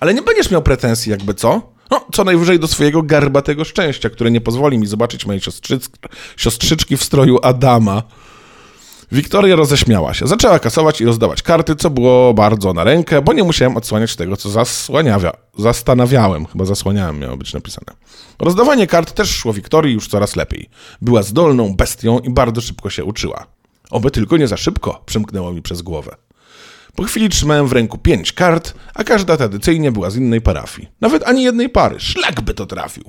Ale 0.00 0.14
nie 0.14 0.22
będziesz 0.22 0.50
miał 0.50 0.62
pretensji 0.62 1.10
jakby 1.10 1.34
co? 1.34 1.72
No, 1.90 2.00
co 2.12 2.24
najwyżej 2.24 2.58
do 2.58 2.68
swojego 2.68 3.02
garbatego 3.02 3.64
szczęścia, 3.64 4.10
które 4.10 4.30
nie 4.30 4.40
pozwoli 4.40 4.78
mi 4.78 4.86
zobaczyć 4.86 5.26
mojej 5.26 5.42
siostrzyczki 6.36 6.96
w 6.96 7.04
stroju 7.04 7.38
Adama. 7.42 8.02
Wiktoria 9.12 9.56
roześmiała 9.56 10.14
się. 10.14 10.26
Zaczęła 10.26 10.58
kasować 10.58 11.00
i 11.00 11.04
rozdawać 11.04 11.42
karty, 11.42 11.76
co 11.76 11.90
było 11.90 12.34
bardzo 12.34 12.72
na 12.72 12.84
rękę, 12.84 13.22
bo 13.22 13.32
nie 13.32 13.44
musiałem 13.44 13.76
odsłaniać 13.76 14.16
tego, 14.16 14.36
co 14.36 14.50
zasłaniawia, 14.50 15.32
zastanawiałem. 15.58 16.46
Chyba 16.46 16.64
zasłaniałem, 16.64 17.18
miało 17.18 17.36
być 17.36 17.54
napisane. 17.54 17.96
Rozdawanie 18.38 18.86
kart 18.86 19.12
też 19.12 19.30
szło 19.30 19.52
Wiktorii 19.52 19.94
już 19.94 20.08
coraz 20.08 20.36
lepiej. 20.36 20.70
Była 21.00 21.22
zdolną 21.22 21.76
bestią 21.76 22.18
i 22.18 22.30
bardzo 22.30 22.60
szybko 22.60 22.90
się 22.90 23.04
uczyła. 23.04 23.46
Oby 23.90 24.10
tylko 24.10 24.36
nie 24.36 24.48
za 24.48 24.56
szybko, 24.56 25.02
przymknęło 25.06 25.52
mi 25.52 25.62
przez 25.62 25.82
głowę. 25.82 26.16
Po 26.94 27.02
chwili 27.02 27.28
trzymałem 27.28 27.68
w 27.68 27.72
ręku 27.72 27.98
pięć 27.98 28.32
kart, 28.32 28.74
a 28.94 29.04
każda 29.04 29.36
tradycyjnie 29.36 29.92
była 29.92 30.10
z 30.10 30.16
innej 30.16 30.40
parafii. 30.40 30.88
Nawet 31.00 31.28
ani 31.28 31.42
jednej 31.42 31.68
pary. 31.68 32.00
Szlak 32.00 32.40
by 32.40 32.54
to 32.54 32.66
trafił. 32.66 33.04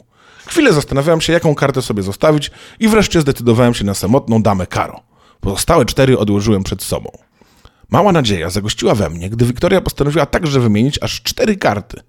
Chwilę 0.45 0.73
zastanawiałem 0.73 1.21
się, 1.21 1.33
jaką 1.33 1.55
kartę 1.55 1.81
sobie 1.81 2.03
zostawić 2.03 2.51
i 2.79 2.87
wreszcie 2.87 3.21
zdecydowałem 3.21 3.73
się 3.73 3.85
na 3.85 3.93
samotną 3.93 4.41
damę 4.41 4.67
Karo. 4.67 5.01
Pozostałe 5.39 5.85
cztery 5.85 6.17
odłożyłem 6.17 6.63
przed 6.63 6.83
sobą. 6.83 7.11
Mała 7.89 8.11
nadzieja 8.11 8.49
zagościła 8.49 8.95
we 8.95 9.09
mnie, 9.09 9.29
gdy 9.29 9.45
Wiktoria 9.45 9.81
postanowiła 9.81 10.25
także 10.25 10.59
wymienić 10.59 10.99
aż 11.01 11.21
cztery 11.21 11.57
karty. 11.57 12.01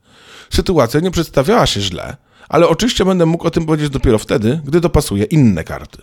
Sytuacja 0.50 1.00
nie 1.00 1.10
przedstawiała 1.10 1.66
się 1.66 1.80
źle, 1.80 2.16
ale 2.48 2.68
oczywiście 2.68 3.04
będę 3.04 3.26
mógł 3.26 3.46
o 3.46 3.50
tym 3.50 3.66
powiedzieć 3.66 3.90
dopiero 3.90 4.18
wtedy, 4.18 4.60
gdy 4.64 4.80
dopasuję 4.80 5.24
inne 5.24 5.64
karty. 5.64 6.02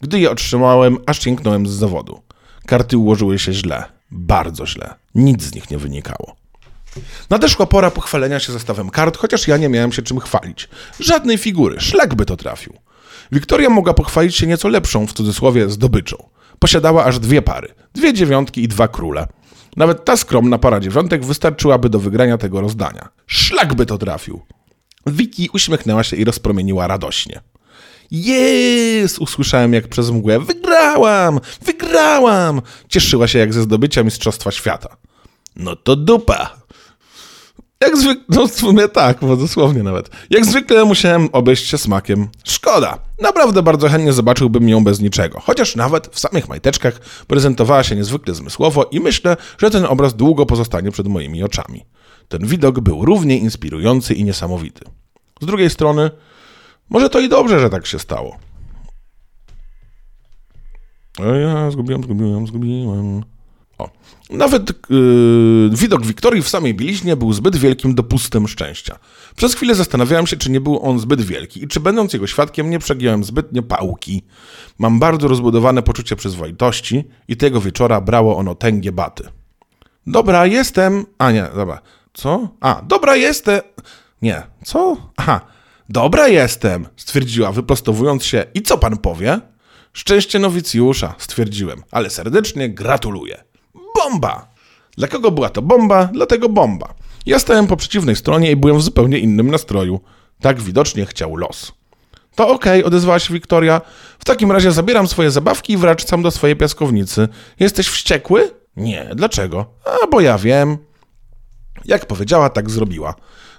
Gdy 0.00 0.20
je 0.20 0.30
otrzymałem, 0.30 0.98
aż 1.06 1.18
cięknąłem 1.18 1.66
z 1.66 1.70
zawodu. 1.70 2.20
Karty 2.66 2.98
ułożyły 2.98 3.38
się 3.38 3.52
źle. 3.52 3.99
Bardzo 4.10 4.66
źle. 4.66 4.94
Nic 5.14 5.42
z 5.42 5.54
nich 5.54 5.70
nie 5.70 5.78
wynikało. 5.78 6.36
Nadeszła 7.30 7.66
pora 7.66 7.90
pochwalenia 7.90 8.40
się 8.40 8.52
zestawem 8.52 8.90
kart, 8.90 9.16
chociaż 9.16 9.48
ja 9.48 9.56
nie 9.56 9.68
miałem 9.68 9.92
się 9.92 10.02
czym 10.02 10.20
chwalić. 10.20 10.68
Żadnej 11.00 11.38
figury, 11.38 11.80
szlak 11.80 12.14
by 12.14 12.26
to 12.26 12.36
trafił. 12.36 12.72
Wiktoria 13.32 13.70
mogła 13.70 13.94
pochwalić 13.94 14.36
się 14.36 14.46
nieco 14.46 14.68
lepszą, 14.68 15.06
w 15.06 15.12
cudzysłowie, 15.12 15.70
zdobyczą. 15.70 16.28
Posiadała 16.58 17.04
aż 17.04 17.18
dwie 17.18 17.42
pary, 17.42 17.74
dwie 17.94 18.12
dziewiątki 18.14 18.62
i 18.62 18.68
dwa 18.68 18.88
króle. 18.88 19.26
Nawet 19.76 20.04
ta 20.04 20.16
skromna 20.16 20.58
para 20.58 20.80
dziewiątek 20.80 21.24
wystarczyłaby 21.24 21.88
do 21.88 22.00
wygrania 22.00 22.38
tego 22.38 22.60
rozdania. 22.60 23.08
Szlak 23.26 23.74
by 23.74 23.86
to 23.86 23.98
trafił. 23.98 24.40
Wiki 25.06 25.50
uśmiechnęła 25.52 26.02
się 26.02 26.16
i 26.16 26.24
rozpromieniła 26.24 26.86
radośnie. 26.86 27.40
Jest! 28.10 29.18
Usłyszałem 29.18 29.72
jak 29.72 29.88
przez 29.88 30.10
mgłę. 30.10 30.40
Wygrałam! 30.40 31.40
Wygrałam! 31.62 32.62
Cieszyła 32.88 33.28
się 33.28 33.38
jak 33.38 33.52
ze 33.52 33.62
zdobycia 33.62 34.02
Mistrzostwa 34.02 34.50
Świata. 34.50 34.96
No 35.56 35.76
to 35.76 35.96
dupa! 35.96 36.60
Jak 37.80 37.96
zwykle, 37.96 38.24
no 38.28 38.48
w 38.48 38.54
sumie 38.54 38.88
tak, 38.88 39.18
bo 39.20 39.36
dosłownie 39.36 39.82
nawet. 39.82 40.10
Jak 40.30 40.44
zwykle 40.46 40.84
musiałem 40.84 41.28
obejść 41.32 41.66
się 41.66 41.78
smakiem. 41.78 42.28
Szkoda. 42.44 42.98
Naprawdę 43.20 43.62
bardzo 43.62 43.88
chętnie 43.88 44.12
zobaczyłbym 44.12 44.68
ją 44.68 44.84
bez 44.84 45.00
niczego. 45.00 45.40
Chociaż 45.40 45.76
nawet 45.76 46.06
w 46.06 46.20
samych 46.20 46.48
majteczkach 46.48 47.00
prezentowała 47.26 47.82
się 47.82 47.96
niezwykle 47.96 48.34
zmysłowo 48.34 48.88
i 48.90 49.00
myślę, 49.00 49.36
że 49.58 49.70
ten 49.70 49.84
obraz 49.84 50.14
długo 50.14 50.46
pozostanie 50.46 50.90
przed 50.90 51.06
moimi 51.06 51.42
oczami. 51.42 51.84
Ten 52.28 52.46
widok 52.46 52.80
był 52.80 53.04
równie 53.04 53.38
inspirujący 53.38 54.14
i 54.14 54.24
niesamowity. 54.24 54.84
Z 55.40 55.46
drugiej 55.46 55.70
strony, 55.70 56.10
może 56.90 57.10
to 57.10 57.20
i 57.20 57.28
dobrze, 57.28 57.60
że 57.60 57.70
tak 57.70 57.86
się 57.86 57.98
stało. 57.98 58.36
Ja 61.18 61.70
zgubiłem, 61.70 62.02
zgubiłem, 62.02 62.46
zgubiłem. 62.46 63.22
O. 63.78 63.90
Nawet 64.30 64.90
yy, 64.90 65.70
widok 65.72 66.06
Wiktorii 66.06 66.42
w 66.42 66.48
samej 66.48 66.74
bieliźnie 66.74 67.16
był 67.16 67.32
zbyt 67.32 67.56
wielkim 67.56 67.94
dopustem 67.94 68.48
szczęścia. 68.48 68.98
Przez 69.36 69.54
chwilę 69.54 69.74
zastanawiałem 69.74 70.26
się, 70.26 70.36
czy 70.36 70.50
nie 70.50 70.60
był 70.60 70.88
on 70.88 70.98
zbyt 70.98 71.20
wielki 71.20 71.64
i 71.64 71.68
czy 71.68 71.80
będąc 71.80 72.12
jego 72.12 72.26
świadkiem 72.26 72.70
nie 72.70 72.78
przegiąłem 72.78 73.24
zbytnio 73.24 73.62
pałki. 73.62 74.22
Mam 74.78 74.98
bardzo 74.98 75.28
rozbudowane 75.28 75.82
poczucie 75.82 76.16
przyzwoitości 76.16 77.04
i 77.28 77.36
tego 77.36 77.60
wieczora 77.60 78.00
brało 78.00 78.36
ono 78.36 78.54
tęgie 78.54 78.92
baty. 78.92 79.24
Dobra, 80.06 80.46
jestem... 80.46 81.06
A 81.18 81.32
nie, 81.32 81.46
dobra. 81.54 81.80
Co? 82.12 82.48
A, 82.60 82.82
dobra, 82.86 83.16
jestem... 83.16 83.60
Nie, 84.22 84.42
co? 84.64 84.96
Aha, 85.16 85.40
dobra 85.90 86.28
jestem, 86.28 86.86
stwierdziła, 86.96 87.52
wyprostowując 87.52 88.24
się. 88.24 88.44
I 88.54 88.62
co 88.62 88.78
pan 88.78 88.98
powie? 88.98 89.40
Szczęście 89.92 90.38
nowicjusza, 90.38 91.14
stwierdziłem, 91.18 91.82
ale 91.90 92.10
serdecznie 92.10 92.68
gratuluję. 92.68 93.44
Bomba! 93.96 94.50
Dla 94.96 95.08
kogo 95.08 95.30
była 95.30 95.50
to 95.50 95.62
bomba? 95.62 96.04
Dlatego 96.12 96.48
bomba. 96.48 96.94
Ja 97.26 97.38
stałem 97.38 97.66
po 97.66 97.76
przeciwnej 97.76 98.16
stronie 98.16 98.50
i 98.50 98.56
byłem 98.56 98.78
w 98.78 98.82
zupełnie 98.82 99.18
innym 99.18 99.50
nastroju. 99.50 100.00
Tak 100.40 100.60
widocznie 100.60 101.06
chciał 101.06 101.36
los. 101.36 101.72
To 102.34 102.48
okej, 102.48 102.80
okay, 102.80 102.84
odezwała 102.86 103.18
się 103.18 103.34
Wiktoria. 103.34 103.80
W 104.18 104.24
takim 104.24 104.52
razie 104.52 104.72
zabieram 104.72 105.08
swoje 105.08 105.30
zabawki 105.30 105.72
i 105.72 105.76
wracam 105.76 106.22
do 106.22 106.30
swojej 106.30 106.56
piaskownicy. 106.56 107.28
Jesteś 107.60 107.88
wściekły? 107.88 108.50
Nie, 108.76 109.10
dlaczego? 109.14 109.66
A, 109.84 110.06
bo 110.06 110.20
ja 110.20 110.38
wiem. 110.38 110.78
Jak 111.84 112.06
powiedziała, 112.06 112.50
tak 112.50 112.70
zrobiła. 112.70 113.14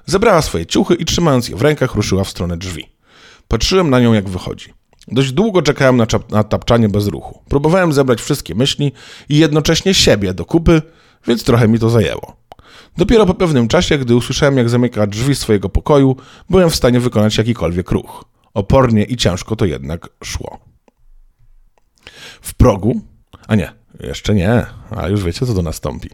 Zebrała 0.06 0.42
swoje 0.42 0.66
ciuchy 0.66 0.96
i 0.96 1.06
trzymając 1.06 1.50
je 1.50 1.56
w 1.56 1.62
rękach 1.62 1.96
ruszyła 1.96 2.24
w 2.24 2.30
stronę 2.30 2.58
drzwi. 2.58 2.90
Patrzyłem 3.48 3.90
na 3.90 4.00
nią, 4.00 4.14
jak 4.14 4.30
wychodzi. 4.30 4.74
Dość 5.08 5.32
długo 5.32 5.62
czekałem 5.62 5.98
na, 5.98 6.08
na 6.30 6.44
tapczanie 6.44 6.90
bez 6.90 7.08
ruchu. 7.08 7.44
Próbowałem 7.50 7.94
zebrać 7.94 8.22
wszystkie 8.22 8.56
myśli 8.56 8.92
i 9.30 9.38
jednocześnie 9.38 9.94
siebie 9.94 10.34
do 10.34 10.46
kupy, 10.46 10.82
więc 11.28 11.44
trochę 11.44 11.68
mi 11.68 11.80
to 11.80 11.90
zajęło. 11.90 12.38
Dopiero 12.98 13.26
po 13.26 13.34
pewnym 13.34 13.68
czasie, 13.68 13.98
gdy 13.98 14.16
usłyszałem, 14.16 14.58
jak 14.58 14.70
zamyka 14.70 15.08
drzwi 15.08 15.36
swojego 15.36 15.70
pokoju, 15.70 16.16
byłem 16.50 16.70
w 16.70 16.76
stanie 16.76 17.00
wykonać 17.00 17.38
jakikolwiek 17.38 17.92
ruch. 17.92 18.26
Opornie 18.54 19.04
i 19.04 19.18
ciężko 19.18 19.56
to 19.56 19.66
jednak 19.66 20.10
szło. 20.24 20.60
W 22.42 22.54
progu, 22.54 23.02
a 23.48 23.56
nie, 23.56 23.74
jeszcze 24.00 24.34
nie, 24.34 24.66
a 24.96 25.08
już 25.08 25.24
wiecie, 25.24 25.46
co 25.46 25.54
to 25.54 25.62
nastąpi. 25.62 26.10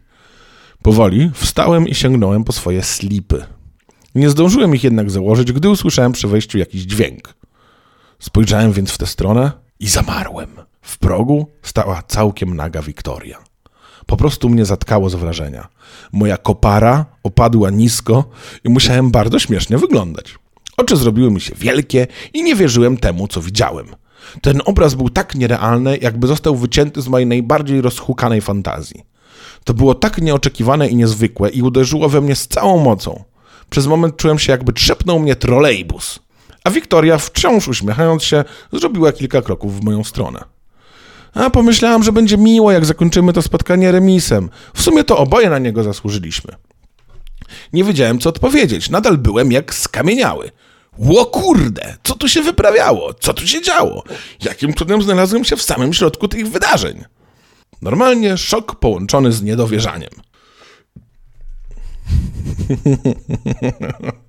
Powoli 0.82 1.32
wstałem 1.34 1.88
i 1.88 1.96
sięgnąłem 1.96 2.44
po 2.44 2.52
swoje 2.52 2.84
slipy. 2.84 3.46
Nie 4.18 4.30
zdążyłem 4.30 4.76
ich 4.76 4.84
jednak 4.84 5.12
założyć, 5.12 5.52
gdy 5.52 5.70
usłyszałem 5.70 6.12
przy 6.12 6.28
wejściu 6.28 6.58
jakiś 6.58 6.82
dźwięk. 6.82 7.34
Spojrzałem 8.20 8.74
więc 8.74 8.92
w 8.92 8.98
tę 8.98 9.06
stronę 9.06 9.52
i 9.80 9.88
zamarłem. 9.88 10.50
W 10.82 10.98
progu 10.98 11.48
stała 11.62 12.02
całkiem 12.08 12.56
naga 12.56 12.82
Wiktoria. 12.82 13.38
Po 14.06 14.18
prostu 14.18 14.50
mnie 14.50 14.66
zatkało 14.66 15.10
z 15.10 15.16
wrażenia. 15.16 15.68
Moja 16.12 16.38
kopara 16.38 17.06
opadła 17.24 17.70
nisko 17.70 18.30
i 18.64 18.70
musiałem 18.70 19.12
bardzo 19.12 19.40
śmiesznie 19.40 19.78
wyglądać. 19.78 20.36
Oczy 20.78 20.98
zrobiły 20.98 21.32
mi 21.32 21.42
się 21.42 21.56
wielkie 21.56 22.08
i 22.34 22.44
nie 22.44 22.56
wierzyłem 22.56 22.98
temu, 22.98 23.28
co 23.28 23.42
widziałem. 23.42 23.88
Ten 24.42 24.62
obraz 24.66 24.96
był 24.96 25.10
tak 25.10 25.36
nierealny, 25.36 25.98
jakby 25.98 26.28
został 26.28 26.56
wycięty 26.56 27.02
z 27.02 27.08
mojej 27.08 27.28
najbardziej 27.28 27.82
rozhukanej 27.82 28.42
fantazji. 28.42 29.04
To 29.64 29.74
było 29.74 29.96
tak 29.96 30.22
nieoczekiwane 30.22 30.88
i 30.88 30.96
niezwykłe 30.96 31.50
i 31.50 31.62
uderzyło 31.62 32.10
we 32.10 32.22
mnie 32.22 32.36
z 32.36 32.48
całą 32.48 32.84
mocą. 32.84 33.24
Przez 33.70 33.88
moment 33.88 34.18
czułem 34.18 34.40
się, 34.40 34.52
jakby 34.52 34.74
trzepnął 34.74 35.20
mnie 35.20 35.36
trolejbus 35.36 36.20
a 36.68 36.70
Wiktoria, 36.70 37.18
wciąż 37.18 37.68
uśmiechając 37.68 38.24
się, 38.24 38.44
zrobiła 38.74 39.12
kilka 39.12 39.42
kroków 39.42 39.80
w 39.80 39.84
moją 39.84 40.04
stronę. 40.04 40.44
A 41.34 41.50
pomyślałam, 41.50 42.04
że 42.04 42.12
będzie 42.12 42.38
miło, 42.38 42.72
jak 42.72 42.86
zakończymy 42.86 43.34
to 43.34 43.42
spotkanie 43.42 43.92
remisem. 43.92 44.50
W 44.74 44.82
sumie 44.82 45.04
to 45.04 45.18
oboje 45.18 45.50
na 45.50 45.60
niego 45.60 45.84
zasłużyliśmy. 45.84 46.54
Nie 47.74 47.84
wiedziałem, 47.84 48.20
co 48.20 48.30
odpowiedzieć. 48.30 48.90
Nadal 48.90 49.18
byłem 49.18 49.52
jak 49.52 49.74
skamieniały. 49.74 50.52
Ło 50.98 51.26
kurde, 51.26 51.98
co 52.04 52.16
tu 52.16 52.30
się 52.30 52.42
wyprawiało? 52.42 53.14
Co 53.14 53.34
tu 53.34 53.48
się 53.48 53.62
działo? 53.62 54.04
Jakim 54.44 54.74
cudem 54.74 55.02
znalazłem 55.02 55.46
się 55.46 55.56
w 55.56 55.62
samym 55.62 55.94
środku 55.94 56.28
tych 56.28 56.48
wydarzeń? 56.48 57.04
Normalnie 57.82 58.38
szok 58.38 58.76
połączony 58.76 59.32
z 59.32 59.44
niedowierzaniem. 59.44 60.12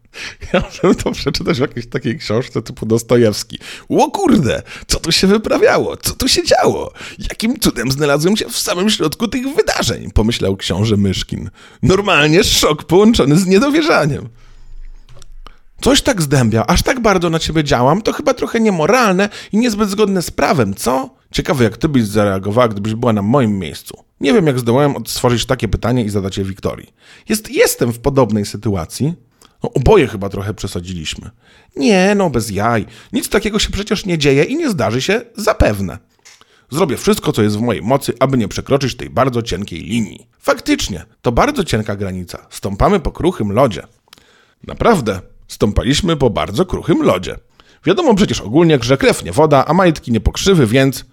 Ja 0.52 0.62
bym 0.82 0.94
to 0.94 1.12
przeczytać 1.12 1.58
w 1.58 1.60
jakiejś 1.60 1.86
takiej 1.86 2.18
książce 2.18 2.62
typu 2.62 2.86
Dostojewski. 2.86 3.58
Ło 3.88 4.10
kurde, 4.10 4.62
co 4.86 5.00
tu 5.00 5.12
się 5.12 5.26
wyprawiało? 5.26 5.96
Co 5.96 6.14
tu 6.14 6.28
się 6.28 6.44
działo? 6.44 6.92
Jakim 7.18 7.60
cudem 7.60 7.90
znalazłem 7.90 8.36
się 8.36 8.48
w 8.48 8.58
samym 8.58 8.90
środku 8.90 9.28
tych 9.28 9.54
wydarzeń? 9.54 10.10
Pomyślał 10.10 10.56
książę 10.56 10.96
Myszkin. 10.96 11.50
Normalnie 11.82 12.44
szok 12.44 12.84
połączony 12.84 13.38
z 13.38 13.46
niedowierzaniem. 13.46 14.28
Coś 15.80 16.02
tak 16.02 16.22
zdębia, 16.22 16.66
aż 16.66 16.82
tak 16.82 17.00
bardzo 17.00 17.30
na 17.30 17.38
ciebie 17.38 17.64
działam, 17.64 18.02
to 18.02 18.12
chyba 18.12 18.34
trochę 18.34 18.60
niemoralne 18.60 19.28
i 19.52 19.58
niezbyt 19.58 19.90
zgodne 19.90 20.22
z 20.22 20.30
prawem, 20.30 20.74
co? 20.74 21.10
Ciekawe, 21.32 21.64
jak 21.64 21.76
ty 21.76 21.88
byś 21.88 22.04
zareagowała, 22.04 22.68
gdybyś 22.68 22.94
była 22.94 23.12
na 23.12 23.22
moim 23.22 23.58
miejscu. 23.58 24.07
Nie 24.20 24.32
wiem, 24.32 24.46
jak 24.46 24.58
zdołałem 24.58 24.96
odtworzyć 24.96 25.46
takie 25.46 25.68
pytanie 25.68 26.04
i 26.04 26.08
zadać 26.08 26.38
je 26.38 26.44
Wiktorii. 26.44 26.92
Jest, 27.28 27.50
jestem 27.50 27.92
w 27.92 27.98
podobnej 27.98 28.46
sytuacji, 28.46 29.14
no, 29.62 29.72
oboje 29.72 30.06
chyba 30.06 30.28
trochę 30.28 30.54
przesadziliśmy. 30.54 31.30
Nie, 31.76 32.14
no 32.14 32.30
bez 32.30 32.50
jaj. 32.50 32.86
Nic 33.12 33.28
takiego 33.28 33.58
się 33.58 33.70
przecież 33.70 34.06
nie 34.06 34.18
dzieje 34.18 34.44
i 34.44 34.56
nie 34.56 34.70
zdarzy 34.70 35.02
się 35.02 35.20
zapewne. 35.36 35.98
Zrobię 36.70 36.96
wszystko, 36.96 37.32
co 37.32 37.42
jest 37.42 37.56
w 37.56 37.60
mojej 37.60 37.82
mocy, 37.82 38.12
aby 38.20 38.38
nie 38.38 38.48
przekroczyć 38.48 38.96
tej 38.96 39.10
bardzo 39.10 39.42
cienkiej 39.42 39.80
linii. 39.80 40.26
Faktycznie, 40.38 41.04
to 41.22 41.32
bardzo 41.32 41.64
cienka 41.64 41.96
granica. 41.96 42.46
Stąpamy 42.50 43.00
po 43.00 43.12
kruchym 43.12 43.52
lodzie. 43.52 43.82
Naprawdę, 44.66 45.20
stąpaliśmy 45.48 46.16
po 46.16 46.30
bardzo 46.30 46.66
kruchym 46.66 47.02
lodzie. 47.02 47.36
Wiadomo 47.84 48.14
przecież 48.14 48.40
ogólnie, 48.40 48.78
że 48.82 48.96
krew 48.96 49.24
nie 49.24 49.32
woda, 49.32 49.64
a 49.66 49.74
majtki 49.74 50.12
nie 50.12 50.20
pokrzywy, 50.20 50.66
więc 50.66 51.04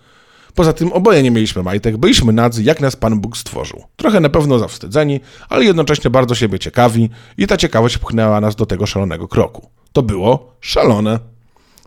Poza 0.55 0.73
tym 0.73 0.93
oboje 0.93 1.23
nie 1.23 1.31
mieliśmy 1.31 1.63
majtek, 1.63 1.97
byliśmy 1.97 2.33
nadzy, 2.33 2.63
jak 2.63 2.81
nas 2.81 2.95
Pan 2.95 3.19
Bóg 3.19 3.37
stworzył. 3.37 3.83
Trochę 3.95 4.19
na 4.19 4.29
pewno 4.29 4.59
zawstydzeni, 4.59 5.19
ale 5.49 5.65
jednocześnie 5.65 6.09
bardzo 6.09 6.35
siebie 6.35 6.59
ciekawi 6.59 7.09
i 7.37 7.47
ta 7.47 7.57
ciekawość 7.57 7.97
pchnęła 7.97 8.41
nas 8.41 8.55
do 8.55 8.65
tego 8.65 8.85
szalonego 8.85 9.27
kroku. 9.27 9.69
To 9.93 10.01
było 10.01 10.55
szalone. 10.61 11.19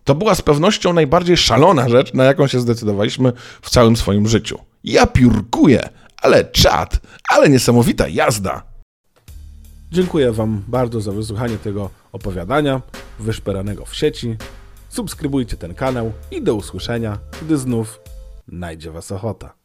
To 0.05 0.15
była 0.15 0.35
z 0.35 0.43
pewnością 0.43 0.93
najbardziej 0.93 1.37
szalona 1.37 1.89
rzecz, 1.89 2.15
na 2.15 2.25
jaką 2.25 2.47
się 2.47 2.61
zdecydowaliśmy 2.61 3.33
w 3.63 3.71
całym 3.71 3.97
swoim 3.97 4.29
życiu. 4.29 4.59
Ja 4.85 5.07
piórkuję, 5.07 5.89
ale 6.23 6.45
czad, 6.45 7.01
ale 7.29 7.49
niesamowita 7.49 8.09
jazda. 8.09 8.63
Dziękuję 9.93 10.33
Wam 10.33 10.63
bardzo 10.69 11.01
za 11.01 11.13
wysłuchanie 11.13 11.57
tego 11.57 11.91
opowiadania 12.13 12.83
wyszperanego 13.19 13.85
w 13.85 13.97
sieci. 13.97 14.37
Subskrybujcie 14.89 15.57
ten 15.57 15.75
kanał 15.75 16.13
i 16.31 16.43
do 16.43 16.55
usłyszenia, 16.55 17.19
gdy 17.43 17.59
znów 17.59 18.01
najdzie 18.49 18.91
was 18.91 19.13
ochota. 19.13 19.58